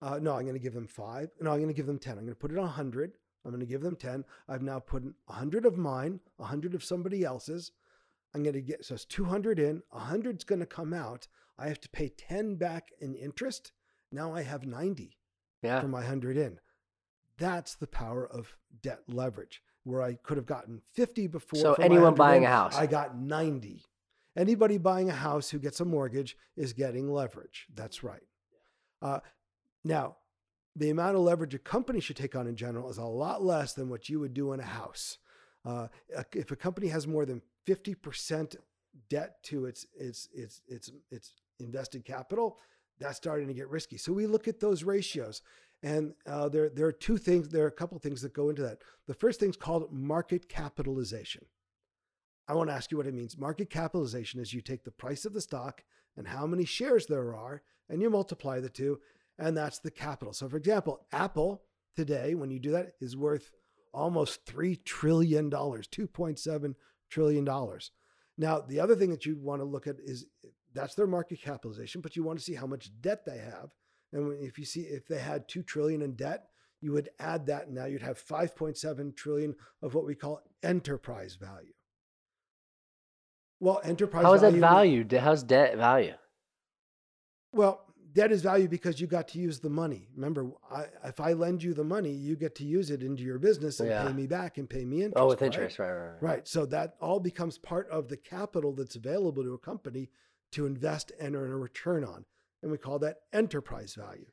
Uh, 0.02 0.18
no, 0.20 0.34
I'm 0.34 0.42
going 0.42 0.54
to 0.54 0.60
give 0.60 0.74
them 0.74 0.86
five. 0.86 1.30
No, 1.40 1.52
I'm 1.52 1.58
going 1.58 1.68
to 1.68 1.74
give 1.74 1.86
them 1.86 1.98
ten. 1.98 2.18
I'm 2.18 2.24
going 2.24 2.34
to 2.34 2.38
put 2.38 2.52
it 2.52 2.58
on 2.58 2.64
a 2.64 2.68
hundred. 2.68 3.12
I'm 3.44 3.50
going 3.50 3.60
to 3.60 3.66
give 3.66 3.80
them 3.82 3.96
ten. 3.96 4.24
I've 4.48 4.62
now 4.62 4.78
put 4.78 5.04
a 5.28 5.32
hundred 5.32 5.64
of 5.64 5.78
mine, 5.78 6.20
a 6.38 6.44
hundred 6.44 6.74
of 6.74 6.84
somebody 6.84 7.24
else's. 7.24 7.72
I'm 8.34 8.42
going 8.42 8.54
to 8.54 8.60
get 8.60 8.84
so 8.84 8.94
it's 8.94 9.04
two 9.04 9.24
hundred 9.24 9.58
in. 9.58 9.82
A 9.92 10.00
hundred's 10.00 10.44
going 10.44 10.60
to 10.60 10.66
come 10.66 10.92
out. 10.92 11.28
I 11.58 11.68
have 11.68 11.80
to 11.80 11.88
pay 11.88 12.08
ten 12.08 12.56
back 12.56 12.90
in 13.00 13.14
interest. 13.14 13.72
Now 14.12 14.34
I 14.34 14.42
have 14.42 14.66
ninety 14.66 15.16
Yeah. 15.62 15.80
for 15.80 15.88
my 15.88 16.00
100 16.00 16.36
in. 16.36 16.60
That's 17.38 17.74
the 17.74 17.86
power 17.86 18.26
of 18.26 18.56
debt 18.82 19.02
leverage, 19.08 19.62
where 19.84 20.02
I 20.02 20.14
could 20.14 20.36
have 20.36 20.46
gotten 20.46 20.82
50 20.92 21.26
before. 21.26 21.60
So 21.60 21.74
anyone 21.74 22.14
buying 22.14 22.42
in, 22.42 22.48
a 22.48 22.52
house. 22.52 22.76
I 22.76 22.86
got 22.86 23.16
90. 23.18 23.84
Anybody 24.36 24.78
buying 24.78 25.08
a 25.10 25.14
house 25.14 25.50
who 25.50 25.58
gets 25.58 25.80
a 25.80 25.84
mortgage 25.84 26.36
is 26.56 26.72
getting 26.72 27.10
leverage. 27.12 27.66
That's 27.74 28.02
right. 28.02 28.22
Uh, 29.02 29.20
now, 29.84 30.16
the 30.74 30.90
amount 30.90 31.16
of 31.16 31.22
leverage 31.22 31.54
a 31.54 31.58
company 31.58 32.00
should 32.00 32.16
take 32.16 32.36
on 32.36 32.46
in 32.46 32.54
general 32.56 32.90
is 32.90 32.98
a 32.98 33.04
lot 33.04 33.42
less 33.42 33.72
than 33.72 33.88
what 33.88 34.08
you 34.08 34.20
would 34.20 34.34
do 34.34 34.52
in 34.52 34.60
a 34.60 34.64
house. 34.64 35.18
Uh, 35.64 35.88
if 36.34 36.50
a 36.50 36.56
company 36.56 36.88
has 36.88 37.06
more 37.06 37.24
than 37.24 37.40
50% 37.66 38.56
debt 39.08 39.42
to 39.42 39.66
its 39.66 39.86
its 39.94 40.28
its 40.34 40.62
its 40.68 40.90
its 41.10 41.32
invested 41.58 42.04
capital, 42.04 42.58
that's 42.98 43.16
starting 43.16 43.48
to 43.48 43.54
get 43.54 43.68
risky. 43.68 43.96
So 43.96 44.12
we 44.12 44.26
look 44.26 44.48
at 44.48 44.60
those 44.60 44.84
ratios. 44.84 45.42
And 45.82 46.14
uh, 46.26 46.48
there, 46.48 46.70
there 46.70 46.86
are 46.86 46.92
two 46.92 47.18
things, 47.18 47.48
there 47.48 47.64
are 47.64 47.68
a 47.68 47.72
couple 47.72 47.98
things 47.98 48.22
that 48.22 48.32
go 48.32 48.48
into 48.48 48.62
that. 48.62 48.78
The 49.06 49.14
first 49.14 49.38
thing 49.38 49.50
is 49.50 49.56
called 49.56 49.92
market 49.92 50.48
capitalization. 50.48 51.44
I 52.48 52.54
want 52.54 52.70
to 52.70 52.74
ask 52.74 52.90
you 52.90 52.96
what 52.96 53.06
it 53.06 53.14
means. 53.14 53.36
Market 53.36 53.70
capitalization 53.70 54.40
is 54.40 54.54
you 54.54 54.60
take 54.60 54.84
the 54.84 54.90
price 54.90 55.24
of 55.24 55.34
the 55.34 55.40
stock 55.40 55.82
and 56.16 56.28
how 56.28 56.46
many 56.46 56.64
shares 56.64 57.06
there 57.06 57.34
are, 57.34 57.62
and 57.88 58.00
you 58.00 58.08
multiply 58.08 58.60
the 58.60 58.70
two, 58.70 59.00
and 59.38 59.56
that's 59.56 59.80
the 59.80 59.90
capital. 59.90 60.32
So, 60.32 60.48
for 60.48 60.56
example, 60.56 61.06
Apple 61.12 61.62
today, 61.94 62.34
when 62.34 62.50
you 62.50 62.58
do 62.58 62.70
that, 62.70 62.92
is 63.00 63.16
worth 63.16 63.50
almost 63.92 64.46
$3 64.46 64.82
trillion, 64.84 65.50
$2.7 65.50 66.74
trillion. 67.10 67.78
Now, 68.38 68.60
the 68.60 68.80
other 68.80 68.94
thing 68.94 69.10
that 69.10 69.26
you 69.26 69.36
want 69.38 69.60
to 69.60 69.64
look 69.64 69.86
at 69.86 69.96
is 70.02 70.26
that's 70.76 70.94
their 70.94 71.06
market 71.06 71.40
capitalization, 71.40 72.00
but 72.00 72.14
you 72.16 72.22
want 72.22 72.38
to 72.38 72.44
see 72.44 72.54
how 72.54 72.66
much 72.66 72.90
debt 73.00 73.24
they 73.24 73.38
have. 73.38 73.70
And 74.12 74.32
if 74.42 74.58
you 74.58 74.64
see 74.64 74.82
if 74.82 75.06
they 75.08 75.18
had 75.18 75.48
2 75.48 75.62
trillion 75.62 76.02
in 76.02 76.14
debt, 76.14 76.44
you 76.80 76.92
would 76.92 77.08
add 77.18 77.46
that 77.46 77.66
and 77.66 77.74
now 77.74 77.86
you'd 77.86 78.02
have 78.02 78.22
5.7 78.22 79.16
trillion 79.16 79.54
of 79.82 79.94
what 79.94 80.04
we 80.04 80.14
call 80.14 80.42
enterprise 80.62 81.36
value. 81.36 81.72
Well, 83.58 83.80
enterprise 83.82 84.24
How 84.24 84.34
is 84.34 84.42
that 84.42 84.52
value 84.52 85.04
value? 85.04 85.18
How's 85.18 85.42
debt 85.42 85.76
value? 85.76 86.12
Well, 87.52 87.80
debt 88.12 88.30
is 88.32 88.42
value 88.42 88.68
because 88.68 89.00
you 89.00 89.06
got 89.06 89.28
to 89.28 89.38
use 89.38 89.60
the 89.60 89.70
money. 89.70 90.08
Remember, 90.14 90.50
I, 90.70 90.86
if 91.04 91.20
I 91.20 91.32
lend 91.32 91.62
you 91.62 91.72
the 91.72 91.84
money, 91.84 92.12
you 92.12 92.36
get 92.36 92.54
to 92.56 92.64
use 92.64 92.90
it 92.90 93.02
into 93.02 93.22
your 93.22 93.38
business 93.38 93.80
and 93.80 93.88
Yeah. 93.88 94.04
pay 94.06 94.12
me 94.12 94.26
back 94.26 94.58
and 94.58 94.68
pay 94.68 94.84
me 94.84 94.98
interest. 94.98 95.14
Oh, 95.16 95.28
with 95.28 95.42
interest, 95.42 95.78
right, 95.78 95.90
right, 95.90 96.08
right. 96.12 96.22
Right. 96.22 96.48
So 96.48 96.66
that 96.66 96.96
all 97.00 97.20
becomes 97.20 97.56
part 97.56 97.88
of 97.88 98.08
the 98.08 98.16
capital 98.16 98.74
that's 98.74 98.96
available 98.96 99.42
to 99.42 99.54
a 99.54 99.58
company 99.58 100.10
to 100.52 100.66
invest 100.66 101.12
and 101.20 101.34
earn 101.36 101.50
a 101.52 101.56
return 101.56 102.04
on. 102.04 102.24
And 102.62 102.70
we 102.72 102.78
call 102.78 102.98
that 103.00 103.16
enterprise 103.32 103.94
value. 103.94 104.26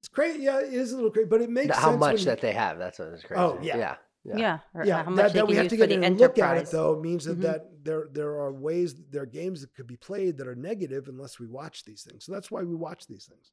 It's 0.00 0.08
great. 0.08 0.40
Yeah, 0.40 0.60
it 0.60 0.72
is 0.72 0.92
a 0.92 0.96
little 0.96 1.10
great, 1.10 1.28
but 1.30 1.40
it 1.40 1.50
makes 1.50 1.76
How 1.76 1.90
sense 1.90 2.00
much 2.00 2.10
when 2.12 2.18
you- 2.20 2.24
that 2.26 2.40
they 2.40 2.52
have? 2.52 2.78
That's 2.78 2.98
what 2.98 3.08
is 3.08 3.22
crazy. 3.22 3.40
Oh, 3.40 3.58
yeah. 3.62 3.76
yeah, 3.76 3.96
Yeah. 4.24 4.36
yeah. 4.36 4.58
or 4.74 4.84
yeah, 4.86 5.02
how 5.02 5.10
much 5.10 5.16
that, 5.16 5.32
they 5.32 5.38
that 5.40 5.46
we 5.46 5.54
can 5.54 5.62
have 5.64 5.70
to 5.70 5.76
get 5.76 5.88
the 5.88 5.94
in 5.94 6.04
and 6.04 6.18
look 6.18 6.38
at 6.38 6.56
it 6.58 6.70
though 6.70 7.00
means 7.00 7.24
that, 7.24 7.38
Mhm. 7.38 7.42
that 7.42 7.84
there 7.84 8.08
there 8.12 8.32
are 8.40 8.52
ways 8.52 8.94
there 9.10 9.22
are 9.22 9.26
games 9.26 9.60
that 9.62 9.74
could 9.74 9.86
be 9.86 9.96
played 9.96 10.36
that 10.38 10.46
are 10.46 10.54
negative 10.54 11.08
unless 11.08 11.38
we 11.38 11.46
watch 11.46 11.84
these 11.84 12.02
things. 12.02 12.24
So 12.24 12.32
that's 12.32 12.50
why 12.50 12.62
we 12.62 12.74
watch 12.74 13.06
these 13.06 13.26
things. 13.26 13.52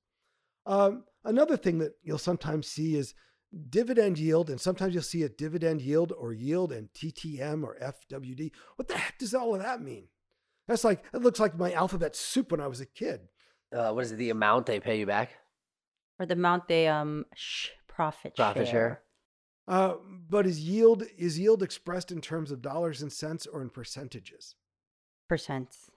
Um, 0.66 1.06
another 1.24 1.58
thing 1.58 1.80
that 1.80 1.94
you'll 2.04 2.18
sometimes 2.18 2.68
see 2.68 2.96
is 2.96 3.14
dividend 3.70 4.20
yield, 4.20 4.50
and 4.50 4.62
sometimes 4.62 4.94
you'll 4.94 5.04
see 5.04 5.24
a 5.24 5.30
dividend 5.30 5.82
yield 5.82 6.12
or 6.14 6.32
yield 6.34 6.72
and 6.72 6.94
TTM 6.94 7.64
or 7.66 7.76
FWD. 7.82 8.52
What 8.76 8.88
the 8.88 8.98
heck 8.98 9.18
does 9.18 9.34
all 9.34 9.56
of 9.56 9.62
that 9.62 9.82
mean? 9.82 10.08
That's 10.72 10.86
like 10.86 11.04
it 11.14 11.22
looks 11.22 11.38
like 11.38 11.58
my 11.58 11.74
alphabet 11.74 12.16
soup 12.16 12.52
when 12.52 12.62
I 12.62 12.68
was 12.68 12.80
a 12.80 12.86
kid. 12.86 13.28
Uh, 13.76 13.92
what 13.92 14.06
is 14.06 14.14
it, 14.14 14.16
the 14.16 14.30
amount 14.30 14.68
they 14.68 14.80
pay 14.80 15.00
you 15.00 15.06
back? 15.06 15.32
Or 16.18 16.26
the 16.26 16.34
amount 16.34 16.70
they 16.70 16.88
um 16.88 17.26
sh- 17.36 17.72
profit, 17.90 18.38
Profit 18.38 18.70
share. 18.70 19.02
Uh, 19.68 19.96
but 20.30 20.46
is 20.46 20.62
yield 20.62 21.04
is 21.18 21.38
yield 21.38 21.62
expressed 21.62 22.10
in 22.10 22.22
terms 22.22 22.52
of 22.52 22.62
dollars 22.62 23.02
and 23.02 23.12
cents 23.12 23.46
or 23.46 23.62
in 23.62 23.70
percentages? 23.70 24.56
percents. 25.30 25.90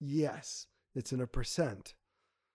Yes, 0.00 0.68
it's 0.94 1.12
in 1.12 1.20
a 1.20 1.26
percent. 1.26 1.92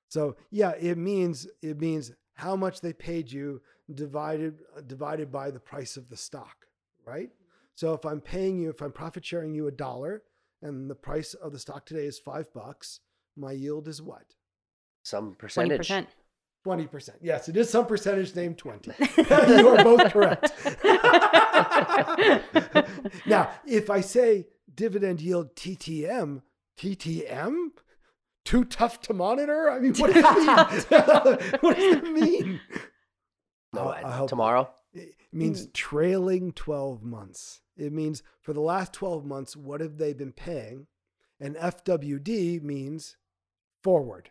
So 0.09 0.37
yeah, 0.49 0.71
it 0.71 0.97
means 0.97 1.47
it 1.61 1.79
means 1.79 2.13
how 2.33 2.55
much 2.55 2.81
they 2.81 2.93
paid 2.93 3.31
you 3.31 3.61
divided 3.93 4.57
uh, 4.75 4.81
divided 4.81 5.31
by 5.31 5.51
the 5.51 5.59
price 5.59 5.97
of 5.97 6.09
the 6.09 6.17
stock, 6.17 6.65
right? 7.05 7.29
So 7.75 7.93
if 7.93 8.05
I'm 8.05 8.21
paying 8.21 8.57
you, 8.57 8.71
if 8.71 8.81
I'm 8.81 8.91
profit 8.91 9.23
sharing 9.23 9.53
you 9.53 9.67
a 9.67 9.71
dollar, 9.71 10.23
and 10.63 10.89
the 10.89 10.95
price 10.95 11.33
of 11.33 11.51
the 11.51 11.59
stock 11.59 11.85
today 11.85 12.05
is 12.05 12.17
five 12.17 12.51
bucks, 12.53 13.01
my 13.35 13.51
yield 13.51 13.87
is 13.87 14.01
what? 14.01 14.35
Some 15.03 15.35
percentage. 15.35 15.89
20%. 15.89 16.07
Twenty 16.63 16.87
percent. 16.87 17.17
Yes, 17.21 17.49
it 17.49 17.57
is 17.57 17.69
some 17.69 17.85
percentage 17.85 18.33
named 18.37 18.57
twenty. 18.57 18.91
you 19.17 19.67
are 19.67 19.83
both 19.83 20.09
correct. 20.13 20.53
now, 23.25 23.49
if 23.67 23.89
I 23.89 23.99
say 23.99 24.47
dividend 24.73 25.19
yield 25.19 25.57
TTM, 25.57 26.41
TTM, 26.79 27.67
too 28.45 28.63
tough 28.63 29.01
to 29.01 29.13
monitor. 29.13 29.69
I 29.69 29.79
mean, 29.79 29.93
what 29.95 30.13
does 30.13 30.23
that 30.23 30.37
mean? 30.37 30.47
what 31.59 31.75
does 31.77 31.95
that 31.95 32.05
mean? 32.13 32.61
No, 33.73 33.89
I- 33.89 33.99
I 33.99 34.19
uh, 34.19 34.27
tomorrow. 34.27 34.69
It 34.93 35.15
means 35.31 35.67
mm. 35.67 35.73
trailing 35.73 36.51
12 36.51 37.03
months. 37.03 37.61
It 37.75 37.91
means 37.91 38.23
for 38.41 38.53
the 38.53 38.61
last 38.61 38.93
12 38.93 39.25
months, 39.25 39.55
what 39.55 39.81
have 39.81 39.97
they 39.97 40.13
been 40.13 40.31
paying? 40.31 40.87
And 41.39 41.55
FWD 41.55 42.61
means 42.61 43.17
forward. 43.81 44.29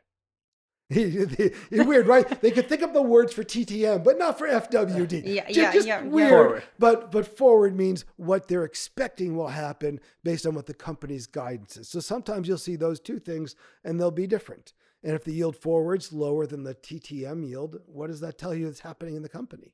it's 0.95 1.87
weird, 1.87 2.07
right? 2.07 2.41
They 2.43 2.51
could 2.51 2.69
think 2.69 2.83
of 2.83 2.93
the 2.93 3.01
words 3.01 3.33
for 3.33 3.43
TTM, 3.43 4.05
but 4.05 4.19
not 4.19 4.39
for 4.39 4.47
FWD. 4.47 5.23
Yeah, 5.33 5.51
Ju- 5.51 5.61
yeah, 5.61 5.73
just 5.73 5.87
yeah, 5.87 6.03
yeah. 6.03 6.09
weird. 6.09 6.31
Forward. 6.31 6.63
But 6.79 7.11
but 7.11 7.37
forward 7.37 7.75
means 7.75 8.05
what 8.17 8.49
they're 8.49 8.65
expecting 8.65 9.35
will 9.35 9.49
happen 9.49 10.01
based 10.23 10.45
on 10.47 10.55
what 10.55 10.67
the 10.67 10.75
company's 10.75 11.27
guidance 11.27 11.79
is. 11.79 11.89
So 11.89 12.01
sometimes 12.01 12.47
you'll 12.47 12.59
see 12.59 12.77
those 12.77 13.01
two 13.01 13.19
things 13.19 13.57
and 13.85 13.99
they'll 13.99 14.11
be 14.11 14.27
different. 14.27 14.75
And 15.03 15.15
if 15.15 15.25
the 15.25 15.33
yield 15.33 15.57
forward's 15.57 16.13
lower 16.13 16.47
than 16.47 16.65
the 16.65 16.75
TTM 16.75 17.49
yield, 17.49 17.81
what 17.87 18.09
does 18.09 18.21
that 18.21 18.37
tell 18.37 18.55
you 18.55 18.69
is 18.69 18.81
happening 18.81 19.17
in 19.17 19.23
the 19.23 19.29
company? 19.29 19.73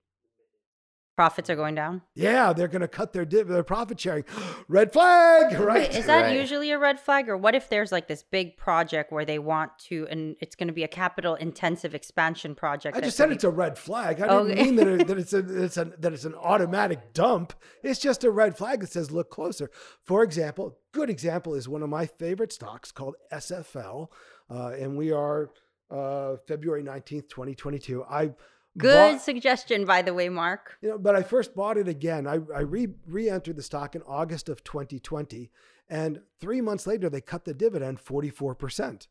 Profits 1.19 1.51
are 1.51 1.57
going 1.57 1.75
down. 1.75 2.01
Yeah, 2.15 2.53
they're 2.53 2.69
going 2.69 2.83
to 2.83 2.87
cut 2.87 3.13
their 3.13 3.25
div- 3.25 3.49
their 3.49 3.65
profit 3.65 3.99
sharing. 3.99 4.23
Red 4.69 4.93
flag, 4.93 5.59
right? 5.59 5.91
Wait, 5.91 5.99
is 5.99 6.07
that 6.07 6.23
Right. 6.27 6.37
usually 6.39 6.71
a 6.71 6.79
red 6.79 7.01
flag, 7.01 7.29
or 7.29 7.37
what 7.37 7.57
if 7.57 7.69
there's 7.69 7.91
like 7.91 8.07
this 8.07 8.23
big 8.23 8.57
project 8.57 9.11
where 9.11 9.25
they 9.25 9.41
want 9.41 9.73
to, 9.89 10.07
and 10.13 10.37
it's 10.41 10.55
going 10.55 10.69
to 10.69 10.73
be 10.73 10.85
a 10.85 10.89
capital 10.89 11.35
intensive 11.35 11.93
expansion 11.93 12.55
project? 12.55 12.97
I 12.97 13.01
just 13.01 13.17
could 13.17 13.17
said 13.17 13.29
be- 13.31 13.35
it's 13.35 13.43
a 13.43 13.51
red 13.51 13.77
flag. 13.77 14.21
I 14.21 14.29
didn't 14.29 14.65
mean 14.65 14.77
that, 14.77 14.87
it, 14.87 15.07
that 15.09 15.19
it's 15.19 15.33
a, 15.33 15.65
it's 15.65 15.77
a 15.77 15.87
that 15.99 16.13
it's 16.13 16.25
an 16.25 16.37
automatic 16.37 17.13
dump. 17.15 17.53
It's 17.83 17.99
just 17.99 18.23
a 18.23 18.31
red 18.31 18.57
flag 18.57 18.79
that 18.83 18.93
says 18.93 19.11
look 19.11 19.29
closer. 19.29 19.73
For 20.05 20.23
example, 20.23 20.79
good 20.93 21.11
example 21.11 21.53
is 21.57 21.69
one 21.69 21.83
of 21.83 21.89
my 21.89 22.07
favorite 22.07 22.53
stocks 22.53 22.93
called 22.93 23.17
SFL, 23.33 24.07
uh, 24.49 24.69
and 24.79 24.97
we 24.97 25.11
are 25.11 25.51
uh, 25.91 26.37
February 26.47 26.85
nineteenth, 26.85 27.29
twenty 27.29 27.57
twenty 27.57 27.81
two. 27.81 28.05
I 28.05 28.35
Good 28.79 29.13
bought- 29.15 29.21
suggestion, 29.23 29.85
by 29.85 30.03
the 30.03 30.15
way, 30.15 30.29
Mark. 30.29 30.79
you 30.81 30.91
know, 30.91 30.99
but 30.99 31.15
I 31.15 31.23
first 31.23 31.55
bought 31.55 31.77
it 31.77 31.89
again. 31.89 32.27
I, 32.27 32.39
I 32.55 32.61
re 32.61 32.89
re-entered 33.07 33.57
the 33.57 33.63
stock 33.63 33.95
in 33.95 34.03
August 34.03 34.49
of 34.49 34.65
2020, 34.65 35.51
and 35.89 36.21
three 36.41 36.61
months 36.61 36.87
later 36.87 37.11
they 37.11 37.21
cut 37.21 37.45
the 37.45 37.55
dividend 37.55 37.99
44%. 38.05 39.07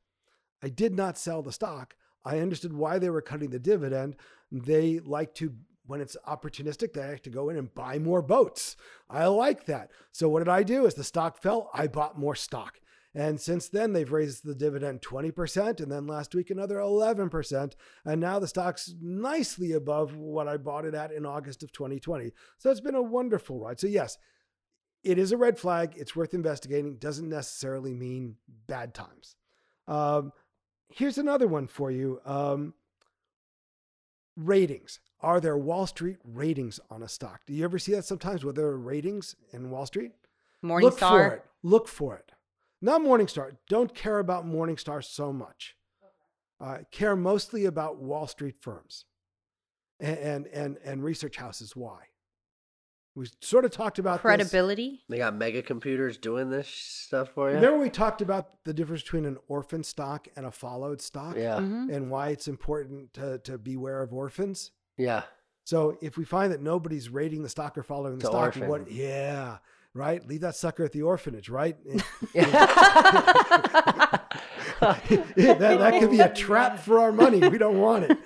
I 0.63 0.69
did 0.69 0.95
not 0.95 1.17
sell 1.17 1.41
the 1.41 1.51
stock. 1.51 1.95
I 2.25 2.39
understood 2.39 2.73
why 2.73 2.97
they 2.99 3.09
were 3.09 3.21
cutting 3.21 3.51
the 3.51 3.59
dividend. 3.59 4.15
They 4.51 4.99
like 4.99 5.33
to, 5.35 5.53
when 5.85 6.01
it's 6.01 6.17
opportunistic, 6.27 6.93
they 6.93 7.07
like 7.07 7.23
to 7.23 7.29
go 7.29 7.49
in 7.49 7.57
and 7.57 7.73
buy 7.73 7.99
more 7.99 8.21
boats. 8.21 8.75
I 9.09 9.27
like 9.27 9.65
that. 9.65 9.91
So 10.11 10.27
what 10.27 10.39
did 10.39 10.49
I 10.49 10.63
do? 10.63 10.85
As 10.87 10.95
the 10.95 11.03
stock 11.03 11.37
fell, 11.41 11.69
I 11.73 11.87
bought 11.87 12.17
more 12.17 12.35
stock. 12.35 12.79
And 13.17 13.41
since 13.41 13.67
then, 13.67 13.93
they've 13.93 14.11
raised 14.11 14.45
the 14.45 14.53
dividend 14.53 15.01
20%, 15.01 15.79
and 15.79 15.91
then 15.91 16.05
last 16.05 16.35
week 16.35 16.51
another 16.51 16.75
11%. 16.75 17.73
And 18.05 18.21
now 18.21 18.37
the 18.37 18.47
stock's 18.47 18.93
nicely 19.01 19.71
above 19.71 20.15
what 20.15 20.47
I 20.47 20.57
bought 20.57 20.85
it 20.85 20.93
at 20.93 21.11
in 21.11 21.25
August 21.25 21.63
of 21.63 21.71
2020. 21.71 22.31
So 22.59 22.69
it's 22.69 22.79
been 22.79 22.93
a 22.93 23.01
wonderful 23.01 23.59
ride. 23.59 23.79
So, 23.79 23.87
yes, 23.87 24.19
it 25.03 25.17
is 25.17 25.31
a 25.31 25.37
red 25.37 25.57
flag. 25.57 25.93
It's 25.97 26.15
worth 26.15 26.35
investigating. 26.35 26.97
Doesn't 26.97 27.27
necessarily 27.27 27.95
mean 27.95 28.35
bad 28.67 28.93
times. 28.93 29.35
Um, 29.87 30.31
here's 30.87 31.17
another 31.17 31.47
one 31.47 31.65
for 31.65 31.89
you 31.89 32.21
um, 32.23 32.75
ratings. 34.35 34.99
Are 35.21 35.39
there 35.39 35.57
Wall 35.57 35.87
Street 35.87 36.17
ratings 36.23 36.79
on 36.91 37.01
a 37.01 37.07
stock? 37.07 37.41
Do 37.47 37.53
you 37.53 37.63
ever 37.63 37.79
see 37.79 37.93
that 37.93 38.05
sometimes 38.05 38.45
where 38.45 38.53
there 38.53 38.67
are 38.67 38.77
ratings 38.77 39.35
in 39.53 39.71
Wall 39.71 39.87
Street? 39.87 40.11
Morningstar. 40.63 40.83
Look 40.83 40.99
for 40.99 41.27
it. 41.33 41.45
Look 41.63 41.87
for 41.87 42.15
it. 42.17 42.31
Not 42.81 43.01
Morningstar. 43.01 43.57
Don't 43.69 43.93
care 43.95 44.19
about 44.19 44.45
Morningstar 44.45 45.03
so 45.03 45.33
much. 45.33 45.75
Uh, 46.59 46.79
care 46.91 47.15
mostly 47.15 47.65
about 47.65 47.97
Wall 48.01 48.25
Street 48.27 48.55
firms 48.61 49.05
and, 49.99 50.17
and 50.17 50.47
and 50.47 50.77
and 50.83 51.03
research 51.03 51.37
houses. 51.37 51.75
Why? 51.75 51.99
We 53.15 53.27
sort 53.41 53.65
of 53.65 53.71
talked 53.71 53.97
about 53.99 54.17
this. 54.17 54.21
Credibility. 54.21 55.03
They 55.09 55.17
got 55.17 55.35
mega 55.35 55.61
computers 55.63 56.17
doing 56.19 56.49
this 56.51 56.67
stuff 56.67 57.29
for 57.33 57.49
you. 57.49 57.55
Remember 57.55 57.79
we 57.79 57.89
talked 57.89 58.21
about 58.21 58.63
the 58.63 58.73
difference 58.73 59.01
between 59.01 59.25
an 59.25 59.37
orphan 59.47 59.83
stock 59.83 60.27
and 60.35 60.45
a 60.45 60.51
followed 60.51 61.01
stock, 61.01 61.35
Yeah, 61.35 61.57
Mhm. 61.57 61.91
and 61.95 62.11
why 62.11 62.29
it's 62.29 62.47
important 62.47 63.13
to 63.13 63.39
to 63.39 63.57
beware 63.57 64.01
of 64.01 64.13
orphans. 64.13 64.71
yeah. 64.97 65.23
So 65.63 65.97
if 66.01 66.15
we 66.17 66.23
find 66.23 66.53
that 66.53 66.61
nobody's 66.61 67.09
rating 67.09 67.43
the 67.43 67.49
stock 67.49 67.77
or 67.77 67.83
following 67.83 68.15
the 68.19 68.21
To 68.21 68.27
stock, 68.27 68.45
orphan. 68.45 68.67
what? 68.69 68.89
Yeah, 68.89 69.57
right. 69.97 70.25
Leave 70.27 70.41
that 70.41 70.55
sucker 70.55 70.83
at 70.85 70.91
the 70.91 71.01
orphanage, 71.01 71.49
right? 71.49 71.77
that, 74.79 75.59
that 75.59 75.99
could 75.99 76.11
be 76.11 76.19
a 76.19 76.33
trap 76.33 76.79
for 76.79 76.99
our 76.99 77.11
money. 77.11 77.39
We 77.47 77.57
don't 77.57 77.79
want 77.79 78.05
it. 78.05 78.17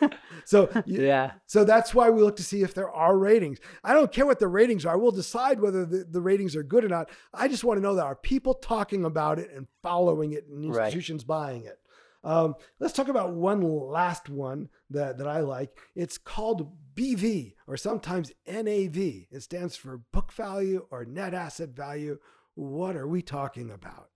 So 0.46 0.70
yeah. 0.86 1.34
so 1.46 1.64
that's 1.64 1.94
why 1.94 2.10
we 2.10 2.22
look 2.22 2.36
to 2.38 2.44
see 2.44 2.64
if 2.64 2.74
there 2.74 2.90
are 2.90 3.18
ratings. 3.18 3.60
I 3.84 3.94
don't 3.94 4.12
care 4.12 4.26
what 4.26 4.40
the 4.40 4.48
ratings 4.48 4.86
are. 4.86 4.98
We'll 4.98 5.12
decide 5.12 5.60
whether 5.60 5.86
the, 5.86 6.06
the 6.10 6.22
ratings 6.22 6.56
are 6.56 6.64
good 6.64 6.84
or 6.84 6.90
not. 6.90 7.10
I 7.34 7.48
just 7.48 7.64
want 7.64 7.78
to 7.78 7.82
know 7.82 7.96
that 7.96 8.06
are 8.06 8.16
people 8.16 8.54
talking 8.56 9.06
about 9.06 9.40
it 9.40 9.50
and 9.56 9.68
following 9.82 10.34
it 10.34 10.48
and 10.48 10.74
Right. 10.74 10.86
institutions 10.86 11.24
buying 11.24 11.66
it. 11.66 11.78
Um, 12.24 12.56
let's 12.80 12.94
talk 12.94 13.08
about 13.08 13.34
one 13.34 13.62
last 13.62 14.30
one 14.30 14.70
that, 14.92 15.18
that 15.18 15.28
I 15.28 15.40
like. 15.40 15.76
It's 15.96 16.18
called 16.18 16.72
BV 16.94 17.54
or 17.68 17.78
sometimes 17.78 18.32
NAV. 18.48 18.98
It 18.98 19.42
stands 19.42 19.76
for 19.76 20.02
book 20.12 20.32
value 20.32 20.88
or 20.92 21.06
net 21.06 21.34
asset 21.34 21.70
value. 21.70 22.20
What 22.56 22.96
are 22.96 23.08
we 23.08 23.22
talking 23.22 23.72
about? 23.72 24.10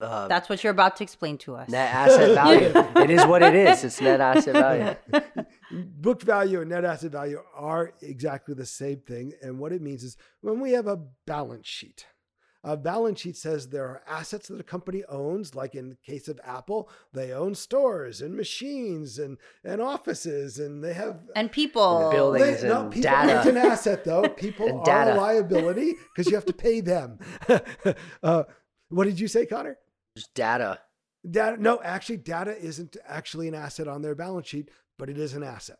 Uh, 0.00 0.28
That's 0.28 0.48
what 0.48 0.64
you're 0.64 0.70
about 0.70 0.96
to 0.96 1.04
explain 1.04 1.36
to 1.38 1.56
us. 1.56 1.68
net 1.68 1.94
asset 1.94 2.34
value. 2.34 2.72
it 3.02 3.10
is 3.10 3.24
what 3.26 3.42
it 3.42 3.54
is. 3.54 3.84
It's 3.84 4.00
net 4.00 4.20
asset 4.20 4.54
value. 4.54 5.22
Book 5.72 6.22
value 6.22 6.62
and 6.62 6.70
net 6.70 6.84
asset 6.84 7.12
value 7.12 7.40
are 7.54 7.92
exactly 8.00 8.54
the 8.54 8.64
same 8.64 9.00
thing. 9.00 9.32
And 9.42 9.58
what 9.58 9.72
it 9.72 9.82
means 9.82 10.02
is 10.02 10.16
when 10.40 10.58
we 10.60 10.72
have 10.72 10.86
a 10.86 11.00
balance 11.26 11.68
sheet, 11.68 12.06
a 12.62 12.76
balance 12.76 13.20
sheet 13.20 13.36
says 13.36 13.68
there 13.68 13.86
are 13.86 14.02
assets 14.06 14.48
that 14.48 14.60
a 14.60 14.64
company 14.64 15.02
owns, 15.08 15.54
like 15.54 15.74
in 15.74 15.88
the 15.88 15.96
case 15.96 16.28
of 16.28 16.38
Apple, 16.44 16.90
they 17.12 17.32
own 17.32 17.54
stores 17.54 18.20
and 18.20 18.36
machines 18.36 19.18
and, 19.18 19.38
and 19.64 19.80
offices, 19.80 20.58
and 20.58 20.84
they 20.84 20.92
have 20.92 21.20
and 21.34 21.50
people. 21.50 22.10
buildings 22.10 22.44
they, 22.46 22.52
Things 22.52 22.64
no, 22.64 22.82
and 22.82 22.92
people, 22.92 23.10
data. 23.10 23.38
It's 23.38 23.46
an 23.46 23.56
asset, 23.56 24.04
though. 24.04 24.28
People 24.36 24.68
And 24.68 24.78
are 24.80 24.84
data. 24.84 25.14
a 25.14 25.16
liability 25.16 25.94
because 26.14 26.30
you 26.30 26.34
have 26.34 26.44
to 26.46 26.52
pay 26.52 26.80
them. 26.80 27.18
uh, 28.22 28.42
what 28.90 29.04
did 29.04 29.18
you 29.18 29.28
say, 29.28 29.46
Connor? 29.46 29.78
Just 30.16 30.34
data. 30.34 30.80
Data, 31.28 31.56
no, 31.60 31.80
actually, 31.82 32.16
data 32.18 32.56
isn't 32.58 32.96
actually 33.06 33.48
an 33.48 33.54
asset 33.54 33.88
on 33.88 34.02
their 34.02 34.14
balance 34.14 34.48
sheet, 34.48 34.70
but 34.98 35.08
it 35.08 35.16
is 35.18 35.32
an 35.34 35.42
asset. 35.42 35.78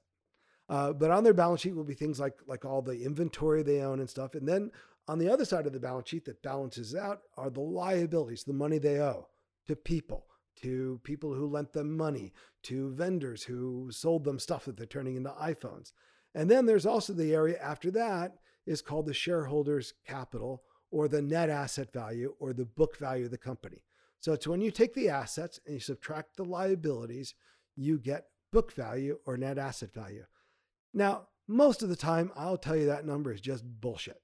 Uh, 0.68 0.92
but 0.92 1.10
on 1.10 1.24
their 1.24 1.34
balance 1.34 1.60
sheet 1.62 1.74
will 1.74 1.82
be 1.84 1.94
things 1.94 2.20
like 2.20 2.34
like 2.46 2.64
all 2.64 2.80
the 2.80 3.02
inventory 3.04 3.62
they 3.64 3.80
own 3.80 3.98
and 3.98 4.08
stuff. 4.08 4.34
And 4.36 4.46
then 4.48 4.70
on 5.10 5.18
the 5.18 5.28
other 5.28 5.44
side 5.44 5.66
of 5.66 5.72
the 5.72 5.80
balance 5.80 6.08
sheet 6.08 6.24
that 6.24 6.40
balances 6.40 6.94
out 6.94 7.22
are 7.36 7.50
the 7.50 7.60
liabilities, 7.60 8.44
the 8.44 8.52
money 8.52 8.78
they 8.78 9.00
owe 9.00 9.26
to 9.66 9.74
people, 9.74 10.26
to 10.62 11.00
people 11.02 11.34
who 11.34 11.48
lent 11.48 11.72
them 11.72 11.96
money, 11.96 12.32
to 12.62 12.92
vendors 12.92 13.42
who 13.42 13.90
sold 13.90 14.22
them 14.22 14.38
stuff 14.38 14.66
that 14.66 14.76
they're 14.76 14.86
turning 14.86 15.16
into 15.16 15.30
iPhones. 15.30 15.90
And 16.32 16.48
then 16.48 16.64
there's 16.64 16.86
also 16.86 17.12
the 17.12 17.34
area 17.34 17.58
after 17.60 17.90
that 17.90 18.36
is 18.66 18.82
called 18.82 19.06
the 19.06 19.12
shareholders' 19.12 19.94
capital 20.06 20.62
or 20.92 21.08
the 21.08 21.20
net 21.20 21.50
asset 21.50 21.92
value 21.92 22.36
or 22.38 22.52
the 22.52 22.64
book 22.64 22.96
value 22.96 23.24
of 23.24 23.32
the 23.32 23.36
company. 23.36 23.82
So 24.20 24.32
it's 24.32 24.46
when 24.46 24.60
you 24.60 24.70
take 24.70 24.94
the 24.94 25.08
assets 25.08 25.58
and 25.66 25.74
you 25.74 25.80
subtract 25.80 26.36
the 26.36 26.44
liabilities, 26.44 27.34
you 27.74 27.98
get 27.98 28.26
book 28.52 28.72
value 28.72 29.18
or 29.26 29.36
net 29.36 29.58
asset 29.58 29.92
value. 29.92 30.26
Now, 30.94 31.26
most 31.48 31.82
of 31.82 31.88
the 31.88 31.96
time, 31.96 32.30
I'll 32.36 32.56
tell 32.56 32.76
you 32.76 32.86
that 32.86 33.04
number 33.04 33.32
is 33.32 33.40
just 33.40 33.64
bullshit. 33.64 34.22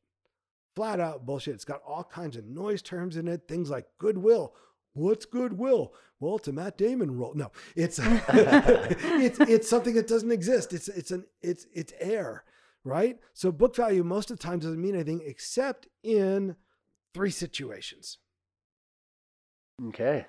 Flat 0.77 1.01
out 1.01 1.27
bullshit. 1.27 1.55
It's 1.55 1.65
got 1.65 1.83
all 1.87 2.05
kinds 2.05 2.37
of 2.37 2.45
noise 2.45 2.83
terms 2.83 3.17
in 3.17 3.27
it, 3.27 3.49
things 3.49 3.71
like 3.71 3.87
goodwill. 3.99 4.55
What's 4.93 5.25
goodwill? 5.25 5.95
Well, 6.21 6.37
it's 6.37 6.49
a 6.49 6.53
Matt 6.53 6.79
Damon 6.79 7.19
role. 7.19 7.35
No, 7.35 7.51
it's 7.75 7.99
it's 8.03 9.41
it's 9.41 9.69
something 9.69 9.95
that 9.95 10.07
doesn't 10.07 10.31
exist. 10.31 10.73
It's 10.73 10.89
it's 10.89 11.11
an 11.11 11.25
it's 11.43 11.67
it's 11.75 11.93
air, 11.99 12.45
right? 12.85 13.19
So 13.35 13.51
book 13.51 13.75
value 13.75 14.05
most 14.05 14.31
of 14.31 14.39
the 14.39 14.43
time 14.43 14.59
doesn't 14.59 14.81
mean 14.81 14.95
anything 14.95 15.23
except 15.25 15.89
in 16.03 16.57
three 17.13 17.31
situations. 17.31 18.19
Okay. 19.89 20.27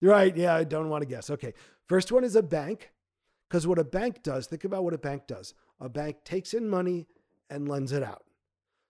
Right. 0.00 0.36
Yeah, 0.36 0.54
I 0.54 0.64
don't 0.64 0.90
want 0.90 1.02
to 1.02 1.08
guess. 1.08 1.30
Okay. 1.30 1.54
First 1.88 2.12
one 2.12 2.24
is 2.24 2.36
a 2.36 2.42
bank. 2.42 2.90
Because 3.48 3.66
what 3.66 3.78
a 3.78 3.84
bank 3.84 4.22
does, 4.22 4.46
think 4.46 4.64
about 4.64 4.82
what 4.82 4.94
a 4.94 4.98
bank 4.98 5.28
does. 5.28 5.54
A 5.78 5.88
bank 5.88 6.24
takes 6.24 6.54
in 6.54 6.68
money 6.68 7.06
and 7.48 7.68
lends 7.68 7.92
it 7.92 8.02
out. 8.02 8.24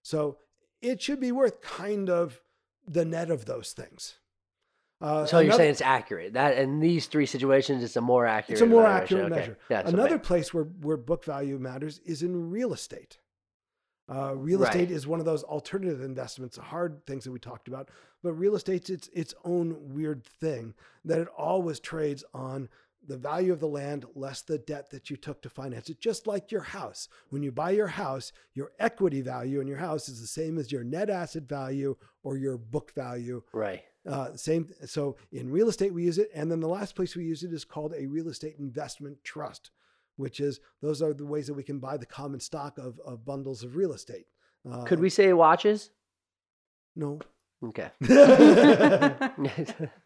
So 0.03 0.39
it 0.85 1.01
should 1.03 1.21
be 1.21 1.33
worth 1.33 1.61
kind 1.61 2.09
of 2.11 2.41
the 2.87 3.05
net 3.05 3.31
of 3.31 3.47
those 3.47 3.73
things. 3.73 4.19
Uh, 5.01 5.27
So 5.27 5.41
you're 5.41 5.53
saying 5.53 5.71
it's 5.71 5.81
accurate. 5.81 6.35
That 6.35 6.57
in 6.59 6.81
these 6.81 7.07
three 7.07 7.27
situations, 7.27 7.83
it's 7.83 7.97
a 7.97 8.01
more 8.01 8.27
accurate. 8.27 8.61
it's 8.61 8.63
a 8.63 8.67
more 8.67 8.87
accurate 8.87 9.27
Okay. 9.27 9.35
measure. 9.35 9.59
Yeah, 9.69 9.81
Another 9.87 10.11
bank. 10.17 10.23
place 10.23 10.55
where, 10.55 10.65
where 10.65 10.97
book 10.97 11.25
value 11.25 11.59
matters 11.59 11.99
is 12.05 12.23
in 12.23 12.51
real 12.51 12.73
estate. 12.73 13.19
Uh, 14.09 14.35
real 14.37 14.61
Right. 14.61 14.69
estate 14.69 14.91
is 14.91 15.07
one 15.07 15.19
of 15.19 15.25
those 15.27 15.43
alternative 15.45 16.03
investments, 16.03 16.57
hard 16.59 17.05
things 17.07 17.25
that 17.25 17.33
we 17.33 17.39
talked 17.39 17.69
about. 17.69 17.89
But 18.23 18.35
real 18.35 18.55
estate's 18.55 18.91
its 18.91 19.09
its 19.09 19.35
own 19.45 19.95
weird 19.95 20.25
thing 20.25 20.75
that 21.07 21.19
it 21.21 21.29
always 21.29 21.81
trades 21.81 22.23
on 22.35 22.69
the 23.07 23.17
value 23.17 23.53
of 23.53 23.61
the 23.61 23.69
land 23.69 24.05
less 24.15 24.43
the 24.43 24.59
debt 24.59 24.91
that 24.91 25.11
you 25.11 25.17
took 25.17 25.43
to 25.43 25.51
finance 25.51 25.91
it. 25.91 26.01
Just 26.01 26.27
like 26.27 26.51
your 26.51 26.63
house, 26.63 27.09
when 27.31 27.43
you 27.43 27.53
buy 27.53 27.71
your 27.71 27.87
house, 27.87 28.33
your 28.55 28.73
equity 28.79 29.21
value 29.21 29.61
in 29.61 29.67
your 29.67 29.79
house 29.79 30.09
is 30.09 30.21
the 30.21 30.27
same 30.27 30.59
as 30.59 30.73
your 30.73 30.85
net 30.85 31.11
asset 31.11 31.45
value 31.45 31.97
or 32.23 32.37
your 32.37 32.57
book 32.57 32.93
value 32.95 33.43
right. 33.53 33.83
uh, 34.09 34.35
same. 34.37 34.69
So 34.87 35.17
in 35.33 35.51
real 35.51 35.69
estate, 35.69 35.93
we 35.93 36.05
use 36.05 36.19
it, 36.19 36.31
and 36.35 36.51
then 36.51 36.61
the 36.61 36.69
last 36.69 36.97
place 36.97 37.15
we 37.15 37.25
use 37.25 37.43
it 37.43 37.53
is 37.53 37.65
called 37.65 37.95
a 37.97 38.07
real 38.07 38.29
estate 38.29 38.57
investment 38.59 39.23
trust, 39.25 39.71
which 40.17 40.41
is 40.41 40.61
those 40.81 41.03
are 41.03 41.13
the 41.13 41.27
ways 41.27 41.47
that 41.47 41.55
we 41.55 41.63
can 41.63 41.79
buy 41.79 41.97
the 41.97 42.07
common 42.07 42.41
stock 42.41 42.79
of, 42.79 42.99
of 43.05 43.25
bundles 43.25 43.63
of 43.63 43.77
real 43.77 43.93
estate. 43.93 44.27
Uh, 44.71 44.85
Could 44.85 45.01
we 45.01 45.11
say 45.11 45.33
watches? 45.33 45.91
No. 46.97 47.19
Okay. 47.69 47.91
but 48.01 49.33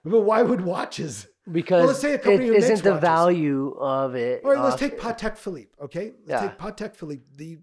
why 0.05 0.43
would 0.43 0.61
watches? 0.61 1.27
because 1.51 1.87
let's 1.87 2.01
say 2.01 2.15
a 2.15 2.19
company 2.19 2.49
it 2.49 2.57
isn't 2.57 2.83
the 2.83 2.91
watches. 2.91 3.01
value 3.01 3.75
of 3.79 4.15
it. 4.15 4.45
All 4.45 4.53
right, 4.53 4.63
let's 4.63 4.77
take 4.77 4.99
Patek 4.99 5.37
Philippe. 5.37 5.71
Okay, 5.81 6.13
let's 6.27 6.43
Yeah. 6.43 6.49
take 6.49 6.59
Patek 6.59 6.95
Philippe, 6.95 7.25
the 7.37 7.59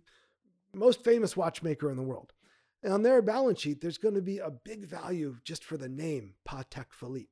most 0.73 1.03
famous 1.03 1.37
watchmaker 1.37 1.89
in 1.91 1.97
the 1.97 2.03
world. 2.03 2.33
And 2.83 2.93
on 2.93 3.03
their 3.03 3.21
balance 3.21 3.61
sheet, 3.61 3.81
there's 3.81 3.97
going 3.97 4.15
to 4.15 4.21
be 4.21 4.39
a 4.39 4.51
big 4.51 4.85
value 4.85 5.37
just 5.43 5.63
for 5.63 5.77
the 5.77 5.89
name 5.89 6.35
Patek 6.47 6.87
Philippe. 6.91 7.29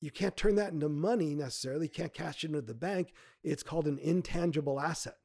You 0.00 0.10
can't 0.10 0.36
turn 0.36 0.56
that 0.56 0.72
into 0.72 0.88
money 0.88 1.34
necessarily. 1.34 1.86
You 1.86 1.90
can't 1.90 2.14
cash 2.14 2.42
it 2.42 2.48
into 2.48 2.62
the 2.62 2.74
bank. 2.74 3.12
It's 3.44 3.62
called 3.62 3.86
an 3.86 3.98
intangible 3.98 4.80
asset. 4.80 5.16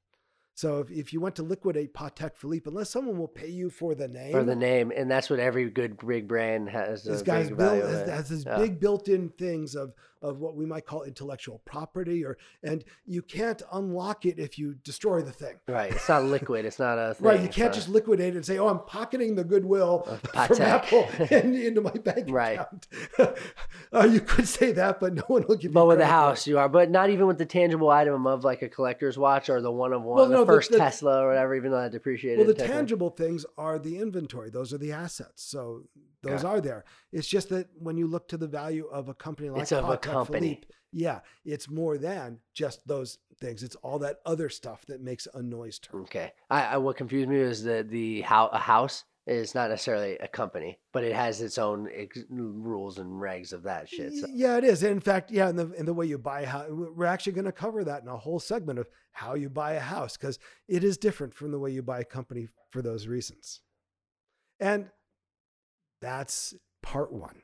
So 0.57 0.79
if, 0.79 0.89
if 0.89 1.13
you 1.13 1.21
want 1.21 1.35
to 1.35 1.43
liquidate 1.43 1.93
Patek 1.93 2.35
Philippe, 2.35 2.67
unless 2.67 2.89
someone 2.89 3.19
will 3.19 3.27
pay 3.27 3.47
you 3.47 3.69
for 3.69 3.93
the 3.93 4.07
name, 4.07 4.31
for 4.31 4.43
the 4.43 4.55
name, 4.55 4.91
and 4.95 5.09
that's 5.09 5.29
what 5.29 5.39
every 5.39 5.69
good 5.69 5.97
big 6.03 6.27
brand 6.27 6.67
has. 6.67 7.03
this 7.03 7.21
guy's 7.21 7.51
built 7.51 7.83
has, 7.83 8.09
has 8.09 8.29
this 8.29 8.43
Yeah. 8.43 8.57
big 8.57 8.79
built-in 8.79 9.29
things 9.37 9.75
of 9.75 9.93
of 10.23 10.39
what 10.39 10.55
we 10.55 10.65
might 10.65 10.83
call 10.83 11.03
intellectual 11.03 11.61
property, 11.63 12.25
or 12.25 12.39
and 12.63 12.83
you 13.05 13.21
can't 13.21 13.61
unlock 13.71 14.25
it 14.25 14.39
if 14.39 14.57
you 14.57 14.73
destroy 14.83 15.21
the 15.21 15.31
thing. 15.31 15.57
Right. 15.67 15.91
It's 15.91 16.09
not 16.09 16.23
liquid. 16.23 16.65
It's 16.65 16.79
not 16.79 16.97
a. 16.97 17.13
Thing. 17.13 17.27
Right, 17.27 17.39
you 17.39 17.49
can't 17.49 17.67
not- 17.67 17.75
just 17.75 17.87
liquidate 17.89 18.33
it 18.33 18.37
and 18.37 18.43
say, 18.45 18.57
"Oh, 18.57 18.67
I'm 18.67 18.79
pocketing 18.79 19.35
the 19.35 19.43
goodwill 19.43 20.07
from 20.47 20.59
Apple 20.63 21.07
and 21.29 21.55
into 21.55 21.81
my 21.81 21.91
bank 21.91 22.25
Right. 22.31 22.59
account." 22.59 22.87
uh, 23.93 24.07
you 24.11 24.21
could 24.21 24.47
say 24.47 24.71
that, 24.71 24.99
but 24.99 25.13
no 25.13 25.21
one 25.27 25.45
will 25.47 25.55
give 25.55 25.71
But 25.71 25.81
you. 25.83 25.87
with 25.89 25.97
the 25.99 26.03
credit 26.05 26.09
for 26.15 26.17
it. 26.17 26.27
house, 26.29 26.47
you 26.47 26.57
are. 26.57 26.67
But 26.67 26.89
not 26.89 27.11
even 27.11 27.27
with 27.27 27.37
the 27.37 27.45
tangible 27.45 27.91
item 27.91 28.25
of 28.25 28.43
like 28.43 28.63
a 28.63 28.69
collector's 28.69 29.19
watch 29.19 29.49
or 29.51 29.61
the 29.61 29.71
one 29.71 29.93
of 29.93 30.01
one, 30.01 30.17
Well, 30.17 30.29
no, 30.29 30.45
first 30.47 30.71
the- 30.71 30.77
Tesla 30.77 31.23
or 31.23 31.27
whatever. 31.29 31.55
Even 31.55 31.71
though 31.71 31.81
that 31.81 31.91
depreciated. 31.91 32.39
Well, 32.39 32.47
the 32.47 32.53
technically. 32.53 32.75
tangible 32.77 33.09
things 33.11 33.45
are 33.57 33.77
the 33.79 33.99
inventory; 33.99 34.49
those 34.49 34.73
are 34.73 34.77
the 34.77 34.91
assets. 34.91 35.43
So 35.43 35.83
those 36.23 36.43
Okay. 36.43 36.47
are 36.47 36.61
there. 36.61 36.85
It's 37.11 37.27
just 37.27 37.49
that 37.49 37.67
when 37.77 37.97
you 37.97 38.07
look 38.07 38.27
to 38.29 38.37
the 38.37 38.47
value 38.47 38.85
of 38.87 39.09
a 39.09 39.13
company 39.13 39.49
like 39.49 39.61
It's 39.63 39.71
of 39.71 39.87
a 39.89 39.97
company. 39.97 40.39
Philippe, 40.39 40.67
yeah, 40.91 41.19
it's 41.45 41.69
more 41.69 41.97
than 41.97 42.39
just 42.53 42.87
those 42.87 43.19
things. 43.39 43.61
It's 43.61 43.75
all 43.77 43.99
that 43.99 44.19
other 44.25 44.49
stuff 44.49 44.85
that 44.87 45.01
makes 45.01 45.27
a 45.33 45.41
noise 45.43 45.77
term. 45.79 46.01
Okay. 46.03 46.31
I, 46.49 46.63
I 46.65 46.77
what 46.77 46.97
confused 46.97 47.29
me 47.29 47.39
was 47.41 47.63
that 47.63 47.89
the 47.89 48.21
how 48.21 48.47
a 48.47 48.57
house 48.57 49.03
is 49.27 49.53
not 49.53 49.69
necessarily 49.69 50.17
a 50.19 50.27
company, 50.27 50.79
but 50.93 51.03
it 51.03 51.13
has 51.13 51.41
its 51.41 51.57
own 51.57 51.89
ex- 51.93 52.23
rules 52.29 52.97
and 52.97 53.11
regs 53.11 53.51
of 53.51 53.63
that 53.63 53.89
shit. 53.89 54.13
So, 54.13 54.27
Yeah, 54.31 54.57
it 54.57 54.63
is. 54.63 54.83
In 54.83 55.01
fact, 55.01 55.31
yeah, 55.31 55.49
in 55.49 55.57
the 55.57 55.71
in 55.73 55.85
the 55.85 55.93
way 55.93 56.05
you 56.05 56.17
buy 56.17 56.41
a 56.41 56.47
house, 56.47 56.67
we're 56.69 57.05
actually 57.05 57.33
going 57.33 57.45
to 57.45 57.51
cover 57.51 57.83
that 57.83 58.01
in 58.01 58.07
a 58.07 58.17
whole 58.17 58.39
segment 58.39 58.79
of 58.79 58.87
how 59.11 59.35
you 59.35 59.49
buy 59.49 59.73
a 59.73 59.79
house 59.79 60.15
because 60.15 60.39
it 60.67 60.83
is 60.83 60.97
different 60.97 61.33
from 61.33 61.51
the 61.51 61.59
way 61.59 61.71
you 61.71 61.83
buy 61.83 61.99
a 61.99 62.05
company 62.05 62.47
for 62.69 62.81
those 62.81 63.07
reasons. 63.07 63.61
And 64.59 64.89
that's 66.01 66.53
part 66.81 67.11
one. 67.11 67.41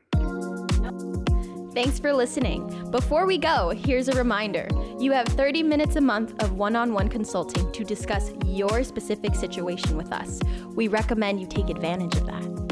Thanks 1.73 1.97
for 1.97 2.13
listening. 2.13 2.91
Before 2.91 3.25
we 3.25 3.39
go, 3.39 3.71
here's 3.71 4.07
a 4.07 4.15
reminder 4.15 4.67
you 4.99 5.11
have 5.11 5.27
30 5.29 5.63
minutes 5.63 5.95
a 5.95 6.01
month 6.01 6.39
of 6.43 6.53
one 6.53 6.75
on 6.75 6.93
one 6.93 7.09
consulting 7.09 7.71
to 7.71 7.83
discuss 7.83 8.31
your 8.45 8.83
specific 8.83 9.33
situation 9.33 9.97
with 9.97 10.11
us. 10.11 10.39
We 10.75 10.87
recommend 10.87 11.41
you 11.41 11.47
take 11.47 11.71
advantage 11.71 12.15
of 12.15 12.27
that. 12.27 12.62